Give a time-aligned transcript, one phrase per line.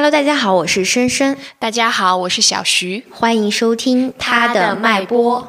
[0.00, 5.46] Hello，大家好，我是深深，大家好，我是小徐，欢迎收听他的脉搏。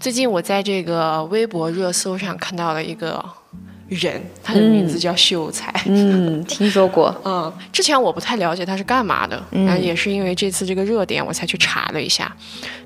[0.00, 3.22] 最近我在这个微博热搜上看到了一个
[3.90, 5.70] 人，他的名字叫秀才。
[5.84, 7.14] 嗯，听说过。
[7.26, 12.34] 嗯，之前我不太了解他是干嘛的，然后也是因为这次这个热点，我才去查了一下。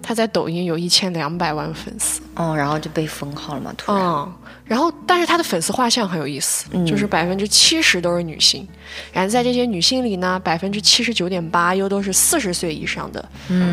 [0.02, 2.20] 他在抖音有一千两百万粉丝。
[2.34, 3.73] 哦，然后就被封号了嘛？
[3.79, 4.02] 突然。
[4.04, 4.32] 嗯，
[4.67, 8.66] 然后但是他的粉丝画像很有意思，就是百分之七十都是女性，
[9.12, 13.25] 然后在这些女性里呢，百分之七十九点八又都是四十岁以上的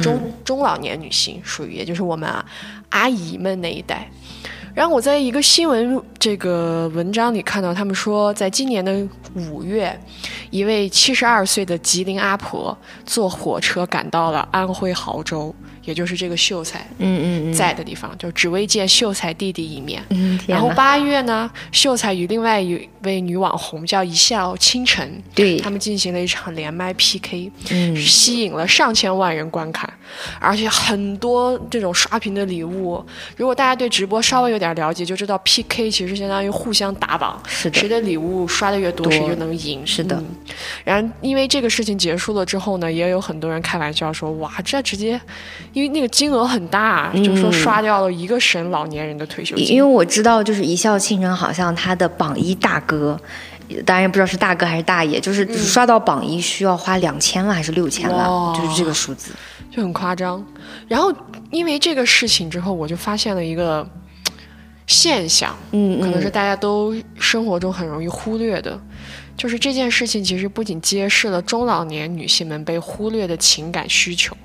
[0.03, 2.45] 中中老年女性，属于也就是我们啊
[2.89, 4.07] 阿姨们那一代。
[4.75, 9.99] 然后我在一个新闻这个文章里看到，他们说，在今年的五月，
[10.49, 15.53] 一位七十二岁的吉林阿婆坐火车赶到了安徽亳州。
[15.83, 20.03] 也就是这个秀才，嗯嗯在的地方，就只为见秀才弟弟一面。
[20.09, 29.91] 嗯，然后八月呢，秀才与另外一位女网红叫一笑倾城，对他们进行了一场连麦 PK，嗯，吸引了上千万人观看，
[30.39, 33.03] 而且很多这种刷屏的礼物。
[33.35, 39.85] 如果大家对直播稍微有点了解，就知道 PK 其实相当于互相打榜，是的，谁的礼物刷的越多，谁就能赢。
[39.85, 40.23] 是的。
[40.83, 45.19] 然后因为这个事情结束了之后呢，也有很多人开玩笑说：“哇，这直接。”
[45.73, 49.67] 因为那个金额很大，就说刷掉了一个省老年人的退休金。
[49.67, 53.19] 因为我知道，就是一笑倾城，好像他的榜一大哥，
[53.83, 59.31] 当然不知道是大哥还是大爷，就是刷到榜一需要花两千万还是六千万，就是这个数字，
[59.71, 60.45] 就很夸张。
[60.87, 61.11] 然后
[61.49, 63.87] 因为这个事情之后，我就发现了一个
[64.85, 68.79] 现象，嗯，可能是大家都生活中很容易忽略的。
[69.35, 74.35] 就是这件事情，其实不仅揭示了中老年女性们被忽略的情感需求，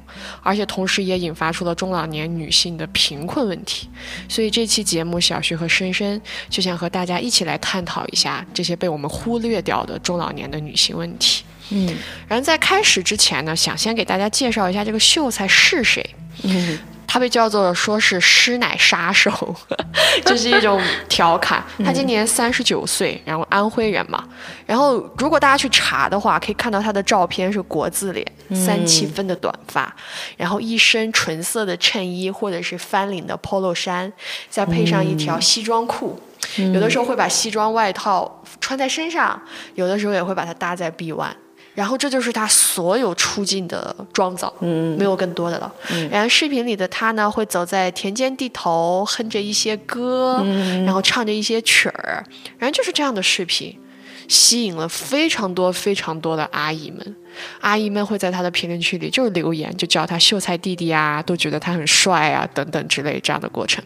[0.42, 3.88] 而且同时也引发出了中老年女性的贫困问题。
[4.28, 11.44] 所以这期节目，小徐和深深就想和大家一起来探讨一下这些被我们忽略掉的中老年的女性问题。
[11.70, 11.94] 嗯，
[12.26, 16.04] 然后在开始之前呢，想先给大家介绍一下这个秀才是谁。
[16.44, 16.78] 嗯。
[17.10, 19.56] 他被叫做说是师奶杀手，
[20.26, 20.78] 就是一种
[21.08, 21.64] 调侃。
[21.82, 24.22] 他今年三十九岁，然后安徽人嘛。
[24.66, 29.90] 然后如果大家去查的话，可以看到他的照片是国字脸，三七分的短发，
[30.36, 34.12] 然后一身纯色的衬衣或者是翻领的 polo 衫，
[34.50, 36.20] 再配上一条西装裤。
[36.58, 39.40] 有的时候会把西装外套穿在身上，
[39.76, 41.34] 有的时候也会把它搭在臂弯。
[41.78, 45.72] 然后这就是他所有出镜的妆造，嗯，没有更多的了。
[46.10, 50.44] 然后视频里的他呢，会走在田间地头，哼着一些歌，
[50.84, 52.24] 然后唱着一些曲儿。
[52.58, 53.78] 然后就是这样的视频，
[54.26, 57.16] 吸引了非常多非常多的阿姨们。
[57.60, 63.80] 阿姨们会在他的评论区里就是留言，就叫他秀才弟弟啊，都觉得他很帅啊，等等之类这样的过程。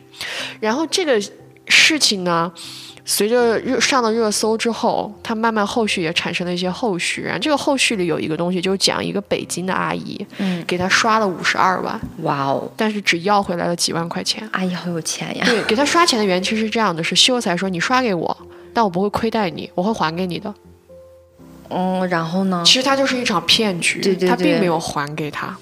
[0.61, 1.21] 然后这个
[1.67, 2.51] 事情呢？
[3.05, 7.23] 随着热上了热搜之后，他慢慢后续也产生了一些后续。
[7.23, 12.71] 然后这个后续里有一个东西，就是讲一个北京的阿姨，嗯，给她刷了五十二万，哇哦！
[12.77, 14.49] 但是只要回来了几万块钱。
[14.53, 15.45] 阿姨好有钱呀！
[15.45, 18.37] 对，给她刷钱的原因其实是这样的：是秀才说你刷给我，
[18.73, 20.55] 但我不会亏待你，我会还给你的。
[21.71, 22.63] 嗯，然后呢？
[22.65, 25.57] 其实他就是一场骗局，对对对，他并没有还给他。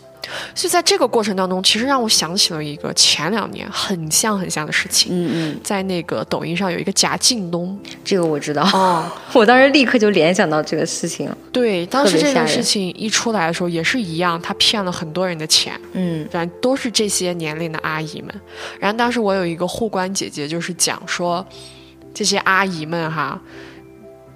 [0.55, 5.13] 所以在这个过程当中，其实让我想起了一个前两年很像很像的事情。
[5.13, 8.63] 嗯嗯，在那个抖音上有一个贾静东，这个我知道。
[8.73, 11.31] 哦， 我当时立刻就联想到这个事情。
[11.53, 15.79] 对，当时这件事情一出来的时候也是一样，他骗了很多人的钱。
[15.93, 18.35] 嗯，然后都是这些年龄的阿姨们。
[18.79, 21.45] 然后当时我有一个护官姐姐，就是讲说，
[22.15, 23.41] 这些阿姨们哈，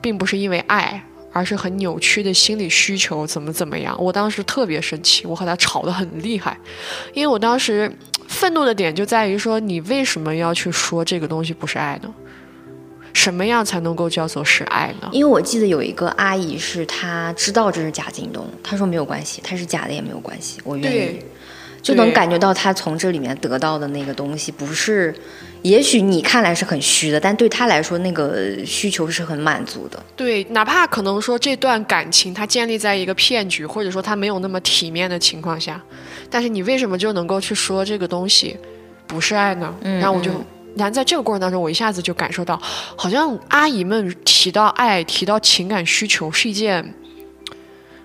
[0.01, 1.05] 并不是因为爱。
[1.35, 3.95] 而是很扭曲的心理需求，怎么怎么样？
[3.99, 6.57] 我当时特别生气，我和他吵得很厉害，
[7.13, 7.93] 因为我当时
[8.29, 12.09] 愤怒的点就在于说，你为什么要去说这个东西不是爱呢？
[13.13, 15.09] 什么样才能够叫做是爱呢？
[15.13, 21.19] 因为我记得有一个阿姨是她知道这是假京东，她说没有关系，它是假的也没有关系，我愿意。
[21.83, 25.15] 就能感觉到她从这里面得到的那个东西，不是，
[25.65, 29.99] 也许你看来是很虚的，但对他来说，那个需求是很满足的。
[30.15, 35.83] 对，哪怕可能说这段感情它建立在一个骗局，或者说它没有那么体面的情况下，
[36.29, 38.55] 但是你为什么就能够去说这个东西
[39.07, 39.75] 不是爱呢？
[39.83, 40.31] 然后我就，
[40.77, 42.61] 然后在这个过程当中，我一下子就感受到，
[42.95, 46.95] 好像阿姨们提到爱、提到情感需求是一件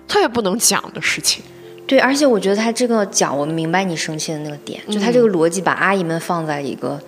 [0.08, 1.44] 特别不能讲的事情。
[1.86, 6.98] 对，而且我觉得他这个讲，我明白你生气的那个点，就他这个逻辑把阿姨们放在一个，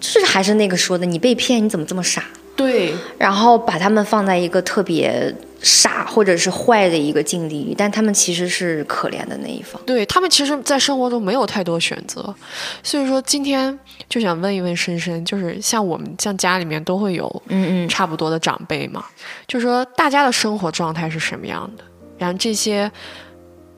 [0.00, 2.24] 就是还是那个说的，你被骗，你怎么这么傻？
[2.56, 9.80] 对，然后把他们放在一个特别傻或者是坏的一个境地里，但他们其实是可怜的那一方。
[9.86, 12.34] 对他们其实，在生活中没有太多选择，
[12.82, 13.78] 所以说今天
[14.10, 19.06] 就想问一问深深，就是像我们像家里面都会有嗯嗯差不多的长辈嘛，
[19.46, 21.84] 就是说大家的生活状态是什么样的？
[22.18, 22.90] 然后这些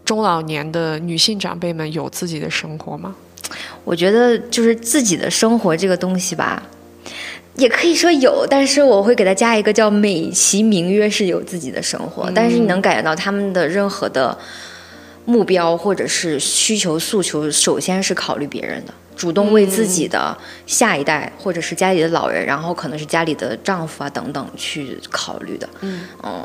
[0.05, 3.15] 中老年的女性长辈们有自己的生活吗？
[3.85, 6.63] 我觉得就是自己的生活这个东西吧，
[7.57, 14.37] 也可以说有，但是我会给他加一个叫美其名曰是有自己的生活，但是你能感觉到他们的任何的
[15.25, 18.93] 目标或者是需求诉求，首先是考虑别人的。
[19.15, 20.37] 主动为自己的
[20.67, 25.69] 下一代，或者是家里的老人，然后可能是家里的丈夫啊等等去考虑的。
[25.83, 26.01] 嗯，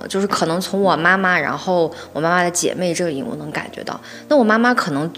[0.09, 3.99] 就是可能从我妈妈，然后我妈妈的姐妹这里，我能感觉到。
[4.27, 5.09] 那我妈妈可能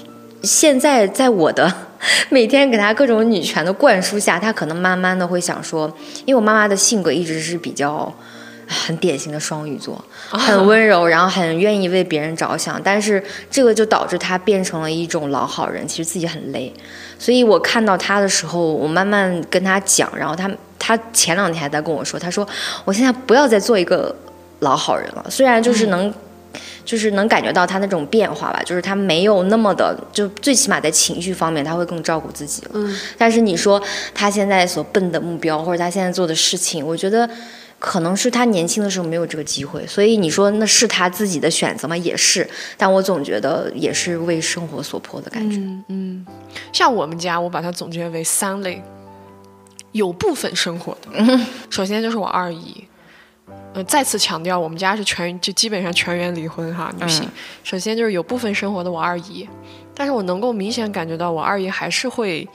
[0.43, 1.71] 现在在我的
[2.29, 5.87] 每天给他各种女权的灌输下，他可能慢慢的会想说，
[6.25, 8.13] 因为我妈妈的性格一直是比较。
[8.71, 9.99] 很典型的双鱼座，
[10.29, 16.71] 很温柔，然后很愿意为别人着想，但是这个就导致他变成了一种老好人，其实自己很累。
[17.17, 20.47] 所以我看到他的时候，我慢慢跟他讲，然后他
[20.77, 22.47] 他前两天还在跟我说，他说
[22.85, 24.15] 我现在不要再做一个
[24.59, 25.25] 老好人了。
[25.31, 26.13] 虽然就是能，
[26.89, 32.71] 就是能感觉到他那种变化吧，就是他没有那么的，就最起码在情绪方面他会更照顾自己了。
[32.73, 32.99] 嗯。
[33.15, 33.79] 但是你说
[34.15, 37.29] 他现在所奔的目标，或者他现在做的事情，我觉得。
[37.81, 41.95] 可能是他年轻的时候没有这个机会，所以你说那是他自己的选择吗？
[41.95, 42.45] 也是，
[42.75, 45.57] 但我总觉得也是为生活所迫的感觉。
[45.87, 46.25] 嗯，
[46.73, 48.83] 像我们家，我把它总结为三类，
[49.93, 51.39] 有部分生活的。
[51.69, 52.83] 首先就是我二姨，
[53.73, 57.29] 呃，再次强调，我们家是全就基本上全员离婚哈，女性。
[57.63, 59.47] 首先就是有部分生活的我二姨，
[59.93, 62.47] 但是我能够明显感觉到我二姨还是会。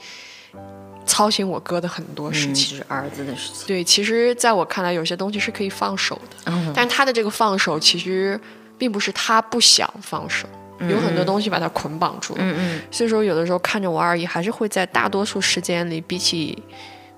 [1.07, 3.67] 操心我哥的很多事情，就是儿子的事情。
[3.67, 6.51] 对，其实在我看来，有些东西是可以放手的。
[6.51, 8.37] 嗯，但他的这个放手，其实
[8.75, 10.47] 并不是他不想放手，
[10.89, 12.39] 有很多东西把他捆绑住了。
[12.41, 12.81] 嗯嗯。
[12.89, 16.57] 所以说，有的时候看着我二姨，还是会在大多数时间里，比起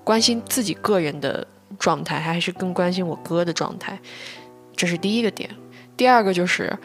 [0.04, 1.44] 关心自己个人的
[1.78, 3.98] 状态，还是更关心我哥的状态。
[4.76, 5.48] 这是第一个点。
[5.96, 6.76] 第二个就是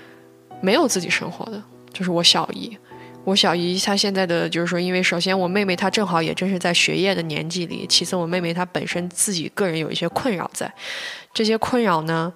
[0.61, 1.61] 没有自己生活的，
[1.91, 2.77] 就是我小姨。
[3.25, 10.73] 我小姨她现在的就是说，因为首先我妹妹她正好也正是在学业的年纪里，其次我妹妹她本身自己个人有一些困扰在，
[11.33, 12.33] 这些困扰呢，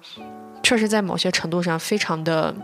[0.62, 2.54] 确实在某些程度上非常的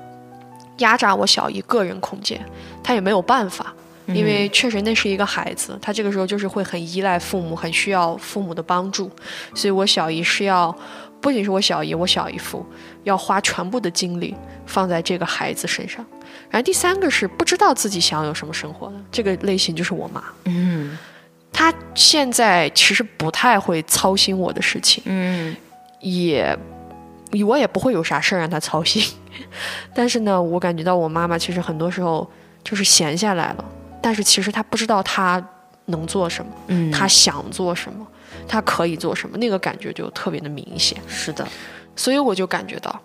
[0.79, 2.41] 压榨我小姨个人空间，
[2.83, 3.75] 她也没有办法，
[4.09, 9.11] 因为确实那是一个孩子，他这个时候就是会很依赖父母，很需要父母的帮助，
[9.55, 10.77] 所以我小姨是要，
[11.21, 12.65] 不仅是我小姨，我小姨夫
[13.05, 14.35] 要花全部的精力
[14.67, 16.05] 放在这个孩子身上。
[16.51, 20.23] 然后第三个是不知道自己想有什么生活的这个类型，就是我妈。
[20.45, 20.99] 嗯，
[21.53, 25.03] 她现在其实不太会操心我的事情。
[25.07, 25.57] 嗯，
[26.01, 26.57] 也
[27.47, 29.03] 我也不会有啥事儿让她操心。
[29.95, 32.29] 但是呢，我感觉到我妈妈其实很多时候
[32.63, 33.65] 就是闲下来了，
[34.05, 35.43] 但是其实他不知道他
[35.87, 38.07] 能做什么，嗯，他想做什么，
[38.47, 41.01] 他可以做什么，那个感觉就特别的明显。
[41.09, 41.49] 是的，
[41.97, 43.01] 所以我就感觉到，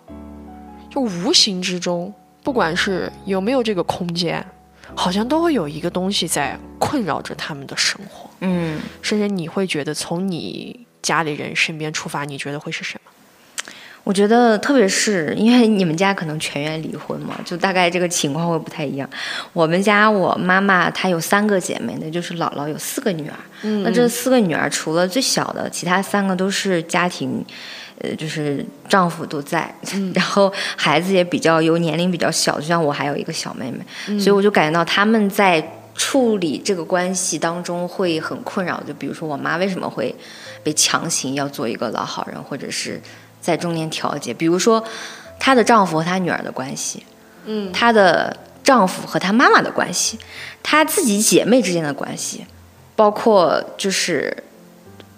[0.90, 2.12] 就无形之中。
[2.42, 4.44] 不管是有没有这个空间，
[4.94, 8.28] 好像都会有一个东西在困扰着他们的生活。
[8.40, 13.10] 嗯，甚至你会觉得从你家里人身边出发，你觉得会是什么？
[14.04, 19.08] 我觉得，特别是因为你们家可能全员离婚嘛， 就大概这个情况会不太一样。
[19.52, 23.34] 我们家我妈妈她有三个姐妹，那就是姥姥有四个女儿。
[23.62, 27.44] 嗯，那这四个女儿除了最小的，其他三个都是家庭。
[28.02, 29.70] 呃，就是丈夫都在，
[30.16, 35.62] 然后孩子也比较有年龄比较小，就像我还有一个小妹妹，所以我就感觉到他们在
[35.94, 38.82] 处理这个关系当中会很困扰。
[38.88, 40.14] 就比如说我妈为什么会
[40.62, 42.98] 被强行要做一个老好人，或者是
[43.40, 44.34] 在中间调节。
[44.34, 44.82] 比如说
[45.38, 47.04] 她的丈夫和她女儿的关系，
[47.46, 50.18] 嗯，她的丈夫和她妈妈的关系，
[50.62, 52.46] 她自己姐妹之间的关系，
[52.94, 54.44] 包括就是。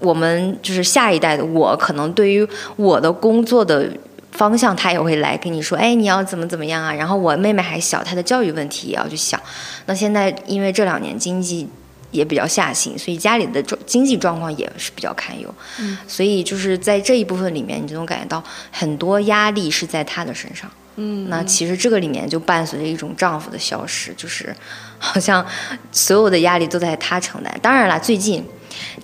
[0.04, 3.88] 我们就是下一代的我，可能对于我的工作的
[4.32, 6.92] 方向，他也会来跟你说，哎，你要怎么怎么样啊？
[6.92, 9.40] 然后我妹妹还小，她的教育问题也要去想。
[9.86, 11.68] 那现在因为这两年经济
[12.12, 15.52] 也比较下行，所以家里的状经济状况也是比较堪忧。
[15.80, 18.40] 嗯，所以就是在这一部分里面，你就能感觉到
[18.70, 20.70] 很多压力是在她的身上。
[20.96, 24.54] 嗯，那其实这个里面就伴随着一种丈夫的消失，就是
[24.98, 25.44] 好像
[25.90, 27.52] 所有的压力都在她承担。
[27.60, 28.44] 当然了，最近。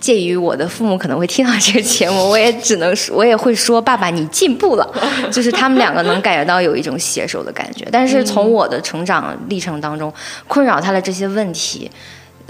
[0.01, 4.93] 介于我的父母可能会听到这个节目，我也只能说， 我也会说：“爸爸，你进步了。
[5.31, 7.87] ”就是他们两个能感觉到有一种携手的感觉。
[7.93, 10.13] 但是从我的成长历程当中，
[10.49, 11.89] 困扰他的这些问题，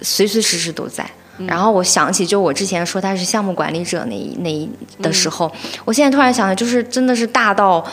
[0.02, 1.08] 随随时时都在。
[1.46, 4.68] 然后我想起，就我之前说他是项目管理者那一那一
[5.00, 5.50] 的时候，
[5.84, 7.84] 我现在突然想到，就是真的是大到，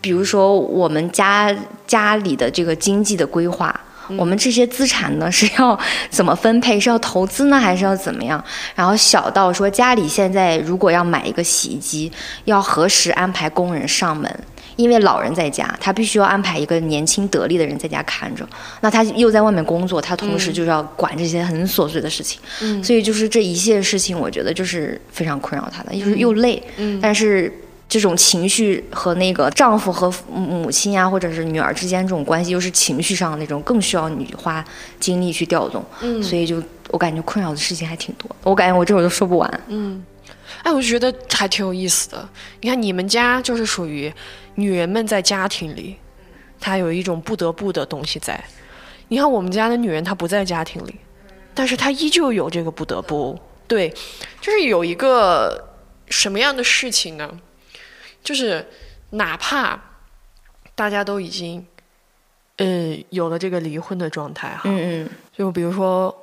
[0.00, 1.54] 比如说我们家
[1.86, 3.78] 家里的这个经济的规划。
[4.16, 5.78] 我们这些资产呢是要
[6.08, 6.80] 怎么分配？
[6.80, 8.42] 是要投资呢，还是要怎么样？
[8.74, 12.10] 然后小到说家里现在如果要买一个洗衣机，
[12.46, 14.34] 要何时安排工人上门？
[14.78, 18.48] 因为老人在家，他必须要安排一个年轻得力的人在家看着。
[18.80, 22.40] 那他又在外面工作，他同时就是要管这些很琐碎的事情。
[22.62, 27.52] 嗯，所以就是这一切事情，我觉得就是非常困扰他的，就是又累，嗯，但是。
[27.90, 34.62] 这种情绪和那个丈夫和母亲呀，或者是女儿之间这种关系，又是情绪上的那种，更需要你花
[35.00, 35.82] 精力去调动。
[36.02, 39.60] 嗯，所以就我感觉困扰的事情还挺多，我感觉我这会儿都说不完。
[39.68, 40.04] 嗯，
[40.62, 42.28] 哎，我觉得还挺有意思的。
[42.60, 44.12] 你看，你们家就是属于
[44.58, 45.96] 女人们在家庭里，
[46.58, 48.42] 她有一种不得不的东西在。
[49.06, 50.96] 你看我们家的女人，她不在家庭里，
[51.54, 53.38] 但是她依旧有这个不得不。
[53.68, 53.88] 对，
[54.40, 55.64] 就是有一个
[56.08, 57.40] 什么样的事情呢？
[58.24, 58.66] 就是
[59.10, 59.80] 哪怕
[60.74, 61.64] 大家都已经，
[62.56, 66.17] 嗯，有了这个离婚的状态哈，嗯嗯，就比如说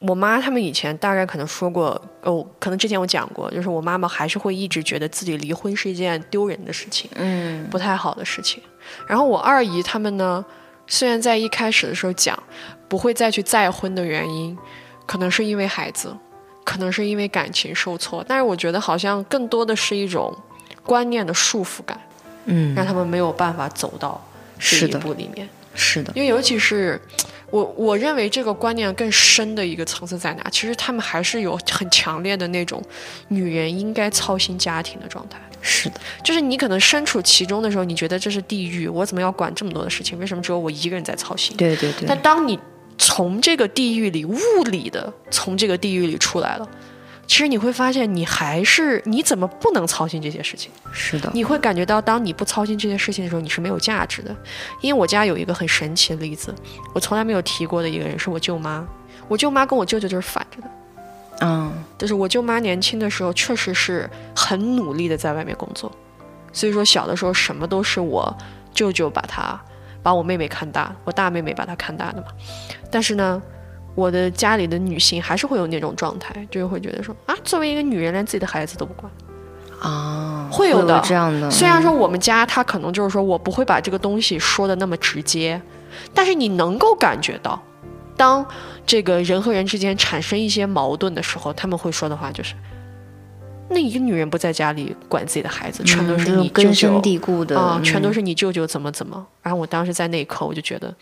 [0.00, 8.62] 我妈他们以前大概可能说过，哦，可能之前我讲过，就是我妈妈还是会一直觉得自己离婚是一件丢人的事情，嗯，不太好的事情。
[9.06, 10.44] 然后我二姨他们呢，
[10.86, 12.40] 虽然在一开始的时候讲
[12.88, 14.56] 不会再去再婚的原因，
[15.06, 16.16] 可能是因为孩子，
[16.64, 20.36] 可能是因为感情受挫，但是我觉得好像更多的是一种。
[20.84, 22.00] 观念的束缚感，
[22.46, 24.18] 嗯，让他们没有办法走到
[24.58, 25.46] 这一步里面。
[25.74, 26.98] 是的，因为尤其是
[27.50, 30.48] 我，我认为这个观念更深的一个层次在哪？
[30.50, 32.82] 其实他们还是有很强烈的那种
[33.28, 35.38] 女人应该操心家庭的状态。
[35.60, 40.18] 是的，就是你可能身处其中的时候，你觉得这是地狱，我怎么要管这么多的事情？
[40.18, 41.56] 为什么只有我一个人在操心？
[41.56, 42.06] 对对对。
[42.06, 42.58] 但当你
[42.96, 44.38] 从这个地狱里物
[44.70, 46.68] 理的从这个地狱里出来了。
[47.28, 50.72] 其实你会发现，你还是你怎么不能操心这些事情？
[50.90, 54.34] 是的，你会感觉到，当你不操心这些事情的时候，你是没有价值的。
[54.80, 56.52] 因为我家有一个很神奇的例子，
[56.94, 58.84] 我从来没有提过的一个人是我舅妈。
[59.28, 60.68] 我舅妈跟我舅舅就是反着的。
[61.42, 65.92] 嗯，就是我舅妈年轻的时候确实是很努力的在外面工作，
[66.50, 68.34] 所以说小的时候什么都是我
[68.72, 69.60] 舅舅把她
[70.02, 72.28] 把我妹妹看大，我大妹妹把她看大的嘛。
[72.90, 73.42] 但是呢。
[73.98, 79.10] 我的家里的女性还是会有那种状态，就是会觉得说啊，作为一个女人，连自己的孩子都不管
[79.80, 81.50] 啊，会有的这样的。
[81.50, 85.60] 虽然说我们家他可能就是说我不会把这个东西说的那么直接，
[86.14, 87.60] 但是你能够感觉到，
[88.16, 88.46] 当
[88.86, 92.54] 这个人和人之间产生一些矛盾的时候，他们会说的话就是，
[93.68, 99.26] 那一个女人不在家里管自己的孩子，全都是你根深蒂固的啊，全都是你舅舅怎么怎么。
[99.42, 100.94] 然后我当时在那一刻，我就觉得，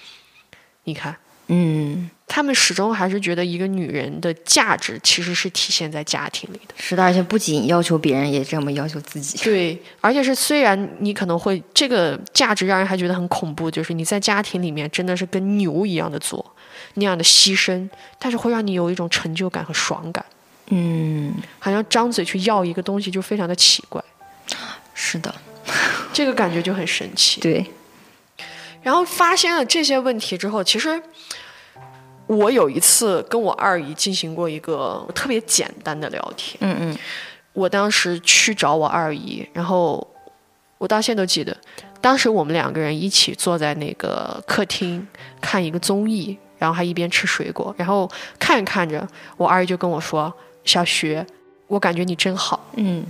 [0.84, 1.14] 你看。
[1.48, 6.74] 嗯，他们始终还是觉得一个女人的价值其实是体现在家庭里的。
[6.76, 9.38] 是的，而且不仅要求别人，也这么要求自己。
[9.44, 16.44] 对，而且是虽然你可能会这个价值让人还觉得很恐怖，就是你在家庭里面真的是跟牛一样的做，
[16.94, 17.88] 那样的牺牲，
[18.18, 20.24] 但是会让你有一种成就感和爽感。
[20.70, 24.02] 嗯，好像张嘴去要一个东西就非常的奇怪。
[24.94, 25.32] 是的，
[26.12, 27.40] 这个感觉就很神奇。
[27.40, 27.64] 对。
[28.86, 31.02] 然后发现了这些问题之后，其实
[32.28, 36.56] 我有一次跟我二姨进行过一个特别简单的聊天。
[36.60, 36.98] 嗯嗯，
[37.52, 40.06] 我当时去找我二姨，然后
[40.78, 41.56] 我到现在都记得，
[42.00, 45.04] 当时我们两个人一起坐在那个客厅
[45.40, 49.04] 看一个综艺，然后还一边吃水果，然后看着看着，
[49.36, 51.20] 我二姨就跟我说：“小徐，
[51.66, 53.04] 我感觉你真好。”嗯，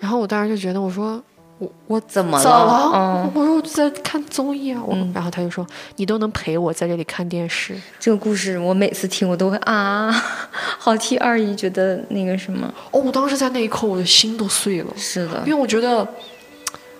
[0.00, 1.22] 然后我当时就觉得，我说。
[1.58, 3.30] 我我怎么了？
[3.34, 7.74] 我说我在看综艺啊，我然后他就说你都能陪我在这里看电视。
[7.98, 10.08] 这个故事我每次听我都会啊，
[10.78, 12.72] 好替二姨觉得那个什么。
[12.92, 14.92] 哦，我当时在那一刻我的心都碎了。
[14.96, 16.06] 是的，因为我觉得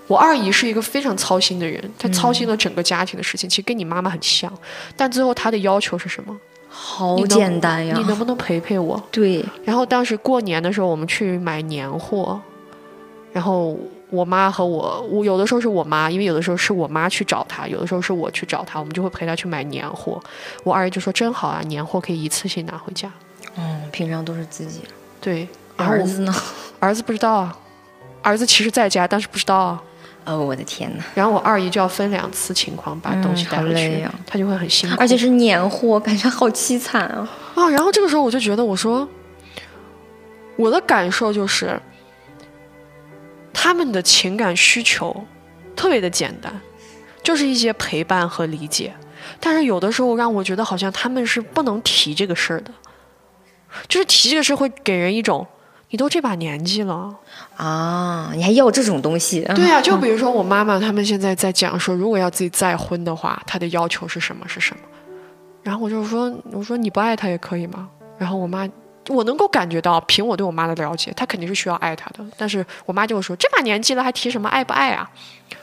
[0.09, 4.53] 我二姨是一个非常操心的人，她操心了整个家庭的事情，其实跟你妈妈很像。
[4.97, 6.37] 但最后她的要求是什么？
[6.69, 9.01] 好简单呀，你能不能陪陪我？
[9.13, 9.45] 对。
[9.65, 12.41] 然后当时过年的时候，我们去买年货，
[13.33, 13.79] 然后。
[14.11, 20.19] 我妈和我，我有的时候是我妈，因为有的时候是我妈去找她，有的时候是我去找她，我们就会陪她去买年货。
[20.65, 23.13] 我二姨就说：“真好啊，年货可以一次性拿回家。”
[23.57, 24.81] 嗯，平常都是自己。
[25.21, 25.47] 对，
[25.77, 26.35] 儿子呢？
[26.81, 27.59] 儿子不知道啊，
[28.23, 29.83] 儿子其实在家，但是不知道啊。
[30.25, 31.05] 哦，我的天哪！
[31.15, 37.29] 然后我二姨就要分两次情况把东西带回去，她就会很辛苦，而且是年货，感觉好凄惨啊！
[37.55, 39.07] 啊，然后这个时候我就觉得，我说，
[40.57, 41.79] 我的感受就是。
[43.61, 45.25] 他们的情感需求
[45.75, 46.53] 特别的简单，
[47.25, 48.95] 就是一些陪伴和理解。
[49.41, 52.71] 但是有的时候让我觉得好像他们是不能提这个事儿的，
[53.89, 55.45] 就是提这个事儿会给人一种
[55.91, 57.13] 你都这把年纪了
[57.57, 59.41] 啊，你还要这种东西？
[59.57, 64.83] 对呀，就比如说我妈妈他们现在在讲说，如果要自己再婚的话，她的要求是什么是什么？
[65.65, 67.89] 然后我就说，我说你不爱他也可以吗？
[68.19, 68.69] 然后我妈。
[69.09, 72.25] 我能够感觉到，凭我对我妈的了解，她肯定是需要爱她的。
[72.37, 75.11] 但是我妈就会说，这把年纪了还提什么爱不爱啊？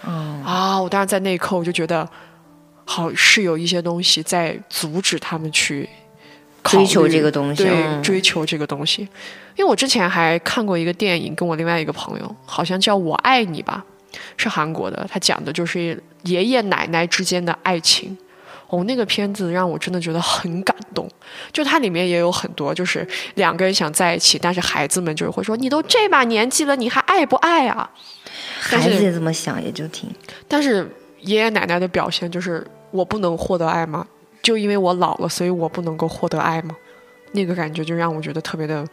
[0.06, 2.08] 嗯啊，我当时在那一刻我就觉得，
[2.86, 5.88] 好是有一些东西在阻止他们去
[6.64, 9.04] 追求这个东西，对，追求这个东西。
[9.56, 13.86] 因为我之前还看过一个电影，跟我另外一个朋友，好像叫我爱你吧，
[14.38, 18.18] 是韩国的，他讲的就是爷爷奶奶之间的爱情。
[18.76, 21.10] 哦，那个片子让我真的觉得很感动，
[21.54, 27.90] 就它里面也有很多，就是两个人想在一起，但是孩子们就是会说：“你都这把年纪了，你还爱不爱啊？”
[28.60, 30.10] 孩子也这么想，也就挺。
[30.48, 30.86] 但是
[31.22, 34.06] 爷爷奶奶的表现就是：我不能获得爱吗？
[34.42, 36.76] 就因为我老了，所以我不能够获得爱吗？
[37.32, 38.86] 那个感觉就让我觉得特别的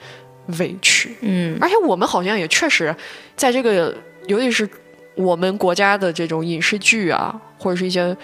[0.61, 1.17] 委屈。
[1.23, 2.95] 嗯，而且我们好像也确实
[3.35, 3.93] 在这个，
[4.29, 4.69] 尤其是
[5.17, 8.17] 我们国家的这种影视剧啊，或者是一些。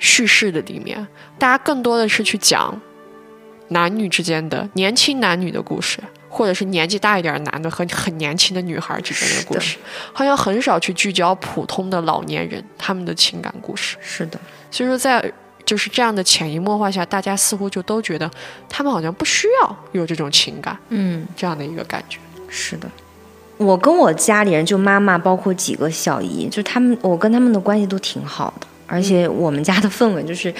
[0.00, 1.06] 叙事的里面，
[1.38, 2.76] 大家更多的是去讲
[3.68, 9.76] 男女之间的年轻男女的故事，或者是年纪大一点男的和很年轻的女孩之间的故事，
[10.12, 13.96] 好像很少去聚焦普通的老年人他们的情感故事。
[14.00, 14.40] 是的，
[14.70, 15.32] 所以说在
[15.64, 18.28] 就是这样的潜移默化下，大家似乎就都觉得
[18.68, 22.18] 他们好像不需要有这种情感，嗯，这样的一个感觉。
[22.48, 22.90] 是的，
[23.58, 28.66] 我跟我家里人，就妈妈，包括几个小姨，就他们，我跟他们的关系都挺好的。
[28.92, 30.52] 而且我们家的氛围就是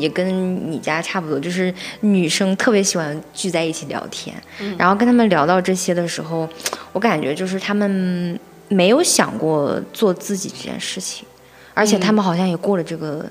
[0.00, 4.34] 也跟你家差不多，就是女生特别喜欢聚在一起聊天，
[4.76, 6.48] 然后跟他们聊到这些的时候，
[6.92, 11.24] 我感觉就是他们没有想过做自己这件事情，
[11.72, 13.30] 而且他们好像也过了这个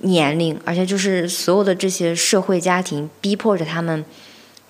[0.00, 4.04] 年龄，而且就是所有的这些社会家庭逼迫着他们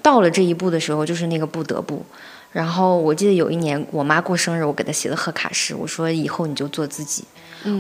[0.01, 2.07] 到了这一步的时候，就是那个不得不。
[2.53, 7.25] 然后我记得有一年我妈过生日，我给她写的贺卡是，我说以后你就做自己。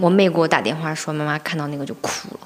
[0.00, 2.40] 我妹给我打电话说，妈妈看到那个就哭了。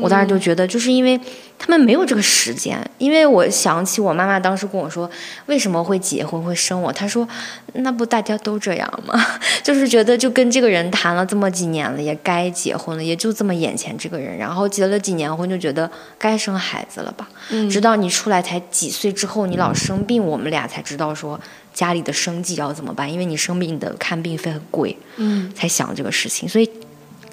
[0.00, 1.18] 我当时就觉得，就是因为
[1.58, 2.78] 他们没有这个时间。
[2.98, 5.10] 因为我想起我妈妈当时跟我说，
[5.46, 6.92] 为什么会结婚会生我？
[6.92, 7.28] 她说，
[7.72, 9.20] 那不大家都这样吗？
[9.64, 14.38] 就是觉得就跟这个人谈了这么几年了，也该结婚了，也就这么眼前这个人。
[14.38, 17.28] 然后结了几年婚，就觉得该生孩子了吧？
[17.68, 21.40] 直到你出来才几岁之后，你老生病，我们俩才知道说
[21.72, 24.96] 家里的生计要怎么办，因为你生病的看病费很贵。
[25.16, 26.70] 嗯，才想这个事情，所以。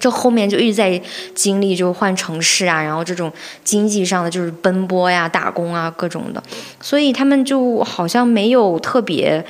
[0.00, 1.02] 这后面就一直在
[1.34, 3.32] 经历，就是换城市啊，然后这种
[3.64, 6.40] 经济上的就是奔波呀、打工啊各种的，
[6.80, 9.44] 所以他们就好像没有特别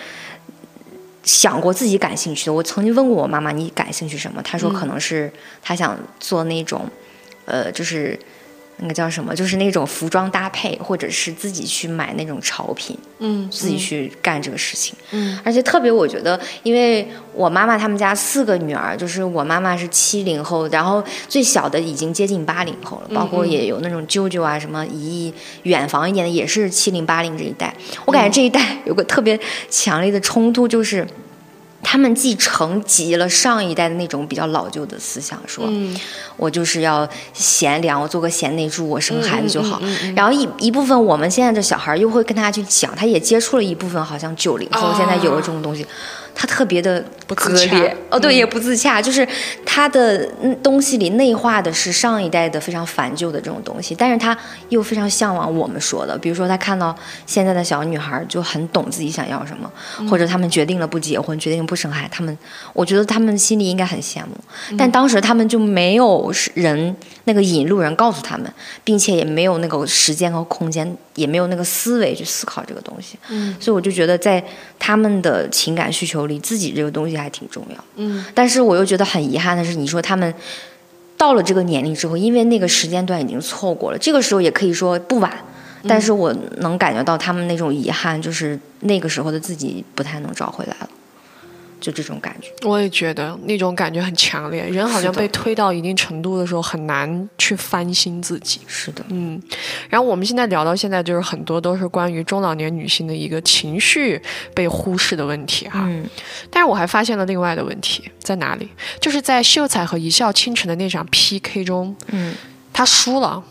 [1.22, 2.52] 想过自己感兴趣的。
[2.54, 5.30] 我曾经问过我妈妈：“你感兴趣什么？”她说：“可能是
[5.62, 6.88] 她想做那种，
[7.44, 8.18] 呃，就是。”
[8.80, 9.34] 那个叫什么？
[9.34, 15.38] 就是那种服装搭配，或者是自己去买那种潮品，嗯，自己去干这个事情，嗯。
[15.44, 25.32] 而且特别，我觉得，因为我妈妈他们家四个女儿，就是我妈妈是七零后，然后最小的已经接近八零后了，包括也有那种舅舅啊，什么姨
[25.64, 27.74] 远房一点的也是七零八零这一代。
[28.04, 29.38] 我感觉这一代有个特别
[29.68, 31.06] 强烈的冲突，就是。
[31.82, 35.68] 他们继承及了上一代的那种比较老旧的思想，说
[36.36, 39.80] 我就是要贤良，我做个贤内助，我生孩子就好。
[40.14, 45.86] 然后一一部分我们现在的小孩又会跟他去讲，他也接触了一部分，好像九零后现在有了这种东西。
[46.40, 47.96] 他特别的割裂。
[48.08, 49.26] 哦，对，也不自洽，就是
[49.66, 50.24] 他的
[50.62, 56.96] 东西里内化的是上一代的非常繁旧的这种东西，但是他又非常向往我们说的，比如说他看到
[57.26, 59.68] 现在的小女孩就很懂自己想要什么，
[60.08, 62.38] 或者他们决定了不结婚，决定不生孩子，他们
[62.72, 68.50] 我觉得他们心里应该很羡慕，但当时他们就没有人那个引路人告诉他们，
[68.84, 74.42] 并且也没有那个时间和空间，也没有那个思维去思考这个东西，嗯，所以我就觉得在
[74.78, 76.27] 他们的情感需求。
[76.28, 80.32] 离自己这个东西还挺重要，嗯，但是我又觉得很遗憾的是，你说他们
[81.16, 85.32] 到了这个年龄之后，因为那个时间段已经错过了，这个时候也可以说不晚，
[85.88, 90.88] 但是我能感觉到他们那种遗憾，就是那个时候的自己不太能找回来了。
[91.80, 94.62] 就这种感觉，我也觉得那种感觉很强烈。
[94.68, 98.60] 人好像被推到一定程度的时候，很难去翻新自己。
[98.66, 99.40] 是的，嗯。
[99.88, 104.20] 然后我们现在聊到现在，就是很多都是关于中老年女性的一个情绪
[104.54, 105.84] 被忽视的问题哈。
[105.86, 106.04] 嗯。
[106.50, 108.68] 但是我还发现了另外的问题在哪里？
[109.00, 112.34] 就是在秀才和一笑倾城的那场 PK 中，嗯，
[112.72, 113.42] 他输了。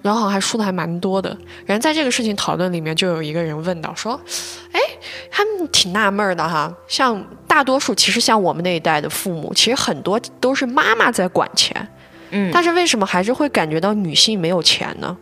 [0.00, 4.18] 然后好像还输的还蛮多的，然后在这个事情讨论里面，就有一个人问到说
[4.70, 4.80] ：“哎，
[5.72, 11.88] 挺纳闷的哈，像大多数其实像我们那一代的父母，其实很多都是妈妈在管钱，
[12.30, 15.16] 嗯，但是为什么还是会感觉到女性没有钱呢？”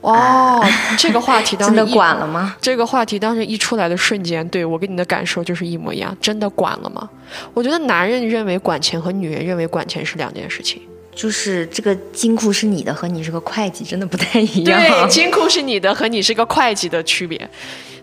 [0.00, 0.64] 哦，
[0.96, 2.54] 这个话题当时 真的管了吗？
[2.60, 7.10] 这个话题当时一出来的瞬间，对我跟你的感受就是一模一样，真的管了吗？
[7.52, 10.80] 我觉得男人认为管钱和女人认为管钱是两件事情。
[11.18, 14.80] 就是这个金库是你的和你是个会计真的不太一样。
[14.80, 17.50] 对，金库是你的和你是个会计的区别。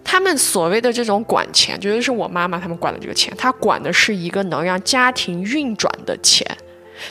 [0.03, 6.45] 他们所谓的这种管钱，绝对是我妈妈他们管的这个钱，他管的是一个能让家庭运转的钱，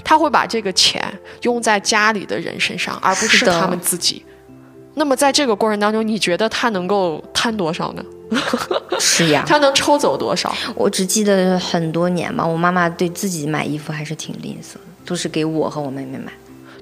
[0.05, 1.03] 他会把这个钱
[1.41, 4.23] 用在家里的人身上，而不是他们自己。
[4.97, 8.05] 那么在这个过程当中，你觉得他能够贪多少呢？
[9.01, 10.55] 是呀， 他能抽走多少？
[10.75, 16.33] 我只记得很多年嘛，我妈妈对自己买衣服还是挺吝啬的，都是给我和我妹妹买。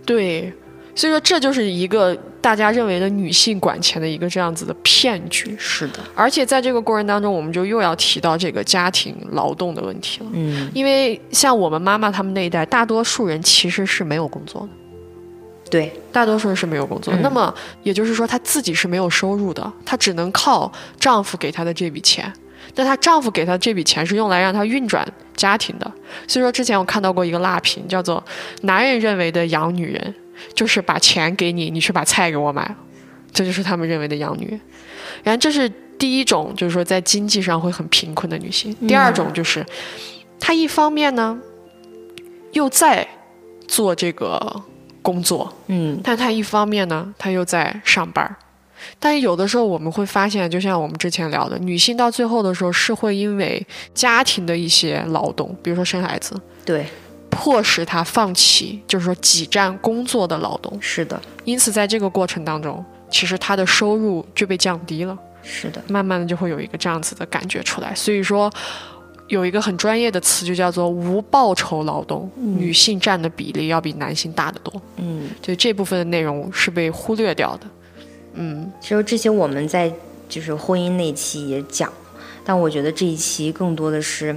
[0.05, 0.53] 对。
[0.95, 5.57] 所以说，这就是一个大家认为的女性管钱的一个这样子的骗局。
[5.59, 10.27] 是的，而且在这个过程当中，我们就又要提到这个家庭劳动的问题了。
[10.35, 14.69] 嗯，因为像我们妈妈他们那一代，大多数人其实是没有工作的。
[15.71, 17.15] 对，大多数人是没有工作。
[17.23, 22.31] 那么也就是说，她自己是没有收入的，她只能靠丈夫给她的这笔钱。
[22.75, 25.07] 但她丈夫给她这笔钱是用来让她运转
[25.37, 25.93] 家庭的。
[26.27, 28.23] 所以说，之前我看到过一个辣评，叫做
[28.63, 30.15] “男人认为的养女人”。
[30.57, 32.77] 就是把钱给你，你去把菜给我买了，
[33.33, 34.61] 这就是他们认为的养女人。
[35.23, 38.75] 然后这是第一种，就是说在经济上会很贫困的女性。
[38.89, 39.65] 第二种就是，
[40.41, 41.39] 她一方面呢
[42.53, 43.07] 又在
[43.69, 44.61] 做这个
[45.01, 48.35] 工作，嗯，但她一方面呢她又在上班。
[48.99, 53.65] 但是有的时候我们会发现，就像我们之前聊的，女性到最后的时候是会因为
[53.95, 56.87] 家庭的一些劳动，比如说生孩子，对。
[57.35, 60.77] 迫使她放弃，就是说挤占工作的劳动。
[60.83, 65.17] 是的，因此在这个过程当中，其实她的收入就被降低了。
[65.43, 67.95] 是的，慢慢的就会有一个这样子的感觉出来。
[67.95, 68.53] 所以说，
[69.29, 74.83] 有一个很专业的词就叫做无报酬劳动，女性占的比例要比男性大得多。
[74.99, 77.67] 嗯，就这部分的内容是被忽略掉的。
[78.35, 79.93] 嗯，其实这些我们在
[80.29, 81.93] 就是婚姻那期也讲，
[82.45, 84.37] 但我觉得这一期更多的是。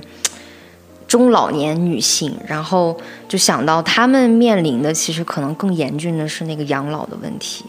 [1.08, 7.64] 中老年女性，然后就想到她们面临的其实可能更严峻的是那个养老的问题，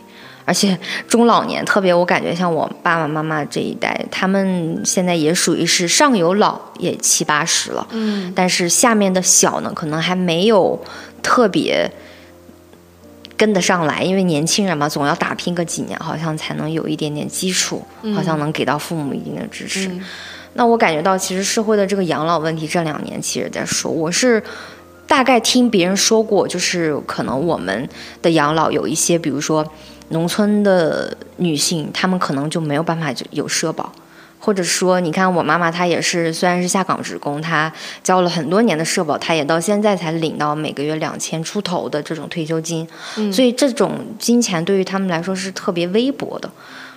[0.46, 10.82] 而且中老年特别，我感觉像我爸爸妈妈这一代，他们现在也属于是上有老也七八十了，嗯，但是下面的小呢，可能还没有
[11.22, 11.88] 特别
[13.36, 19.90] 跟得上来，因为年轻人嘛，总要打拼个几年，好像才能有一点点基础，好像能给到父母一定的支持。
[20.54, 24.42] 那我感觉到，其实社会的这个养老问题这两年其实在说，我是
[25.06, 27.86] 大概听别人说过，就是可能我们
[28.22, 29.66] 的养老有一些，比如说
[30.08, 33.92] 农村的女性，她们可能就没有办法有社保，
[34.38, 37.72] 或者说，你看我妈妈她也是，虽然是下岗职工，她
[38.02, 42.86] 交了很多年的社保，她也到现在才领到每个月两千出头的这种退休金，
[43.32, 46.50] 所以这种金钱对于他们来说是特别微薄的，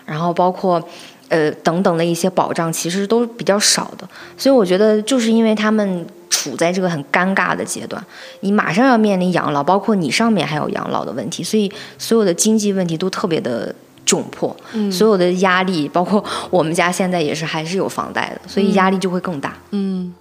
[0.06, 0.82] 然后包括。
[1.30, 8.04] 呃，等等的一些保障其实都比较少的，所以我觉得就是因为他们处在这个很尴尬的阶段，
[8.40, 13.76] 你马上要面临养老，包括你上面还有养老的问题，所以所有的经济问题都特别的
[14.10, 14.56] 窘迫，
[14.92, 19.56] 所有的压力，包括我们家现在也是还是有房贷的，所以压力就会更大。
[19.70, 20.16] 嗯，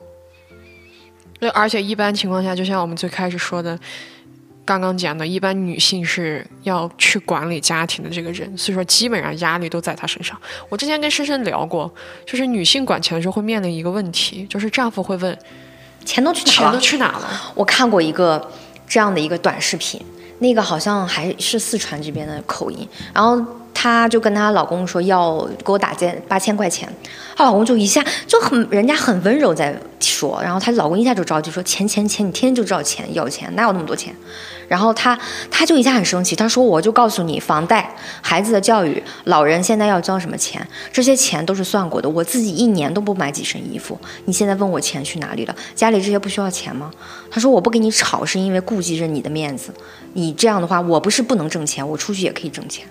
[1.41, 3.79] 对，而且一般情况下，就像我们最开始说的。
[4.65, 10.39] 刚刚讲的，一般女性是要去管理家庭的这个人，所以说基本上压力都在她身上。
[10.69, 11.91] 我之前跟深深聊过，
[12.27, 15.39] 就是女性管钱的时候会面临一个问题，就是丈夫会问，
[16.05, 16.53] 钱都去哪了？
[16.53, 17.53] 钱都去哪了？
[17.55, 18.47] 我看过一个
[18.87, 19.99] 这样的一个短视频，
[20.41, 23.43] 那个好像还是四川这边的口音，然后。
[23.81, 26.93] 她就跟她老公说要给我打件八千块钱，
[27.37, 34.13] 她老公就一下就很人家很温柔在说，然后她老公一下就着急说钱钱钱，你天天就知道钱要钱，哪有那么多钱？
[34.67, 35.17] 然后她
[35.49, 45.55] 她就一下很生气，她说我就告诉你，房贷、孩子的教育、老人现在要交什么钱，这些钱都是算过的，我自己一年都不买几身衣服，你现在问我钱去哪里了？
[45.77, 46.91] 家里这些不需要钱吗？
[47.31, 49.73] 她说我不跟你吵是因为顾及着你的面子，
[50.15, 52.85] 你这样的话我不是不能挣钱，我出去也可以挣钱。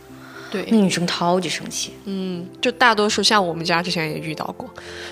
[0.50, 1.92] 对，那女生超级生气。
[2.06, 4.70] 嗯，就大多数像我们家之前也遇到过。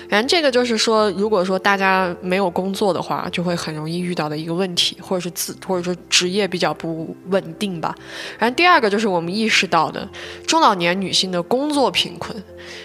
[0.08, 7.94] 反正这个就是说，如果说大家没有工作的话，就会很容易遇到的一个问题，或者是自或者说职业比较不稳定吧。
[8.38, 10.08] 然后第二个就是我们意识到的
[10.46, 12.34] 中老年女性的工作贫困，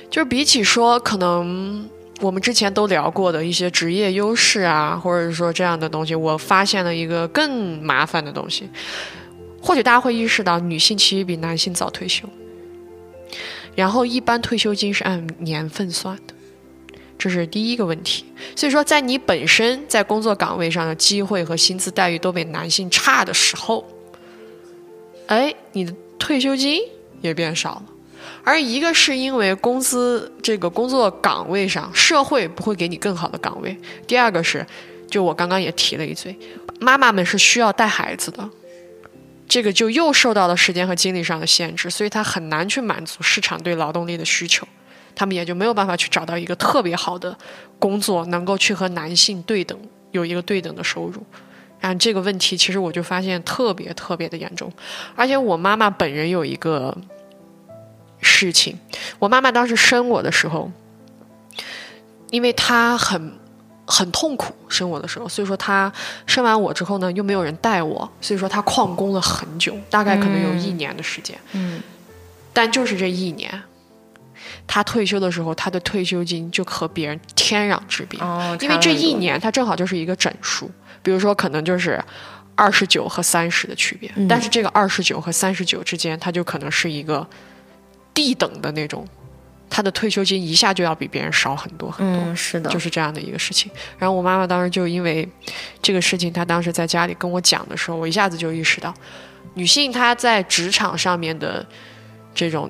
[0.10, 8.70] 就是比起说可能我们之前都聊过的一些职业优势啊，或者是说这样的东西，我发现了一个更麻烦的东西。
[9.62, 12.28] 或许大家会意识到，女性其实比男性早退休。
[13.76, 16.34] 然后，一般退休金是按年份算的，
[17.18, 18.26] 这是第一个问题。
[18.56, 23.88] 所以说，在你本身在工作岗位上的机会和薪资待遇都比男性差的时候，
[25.28, 26.82] 哎，你的退休金
[27.22, 27.84] 也变少了。
[28.44, 33.72] 而一个是因为工资这个工作岗位上社会不会给你更好的岗位；
[34.06, 34.66] 第二个是，
[35.10, 36.38] 就我刚刚也提了一嘴，
[36.80, 38.50] 妈妈们是需要带孩子的。
[39.52, 44.66] 这个就又受到了时间和精力上的限制，所以他很难去满足市场对劳动力的需求，
[45.14, 47.38] 他们也就没有办法去找到一个特别好的
[47.78, 49.78] 工作，能够去和男性对等，
[50.12, 51.22] 有一个对等的收入。
[51.82, 54.72] 然后这个问题，其实我就发现特别特别的严重，
[55.18, 56.98] 而且我妈妈本人有一个
[58.22, 58.80] 事情，
[59.20, 60.72] 我妈妈当时生我的时候，
[62.30, 63.41] 因为她很。
[63.92, 65.92] 很痛苦生我的时候，所以说他
[66.26, 71.38] 生完我之后呢，又没有人带我，所以说他旷工了很久，大概可能有一年的时间。
[71.52, 71.82] 嗯，
[72.54, 73.52] 但就是这一年，
[74.66, 78.18] 他退休的时候，他的退休金就和别人天壤之别。
[78.22, 80.72] 哦，因为这一年他正好就是一个整数，
[81.04, 82.02] 比如说可能就是
[82.56, 87.28] 二十九和三十的区别，但是这个二十九和三十九之间，它就可能是一个
[88.14, 89.06] 地等的那种。
[89.72, 93.72] 他的退休金一下就要比别人少很多很多，嗯，是的，就是这样的一个事情。
[93.98, 95.26] 然后我妈妈当时就因为
[95.82, 98.94] 这个事情，她当时在家里跟我讲的时候，我一下子就意识到，
[99.54, 101.66] 女性她在职场上面的
[102.36, 102.70] 这种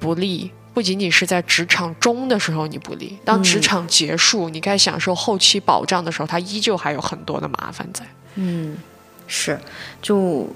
[0.00, 8.04] 不利，不仅仅是在职场中的时候你不利，当职场结束，你该享受后期保障的时候，她依旧还有很多的麻烦在。
[8.34, 8.76] 嗯，
[9.28, 9.56] 是，
[10.02, 10.48] 就。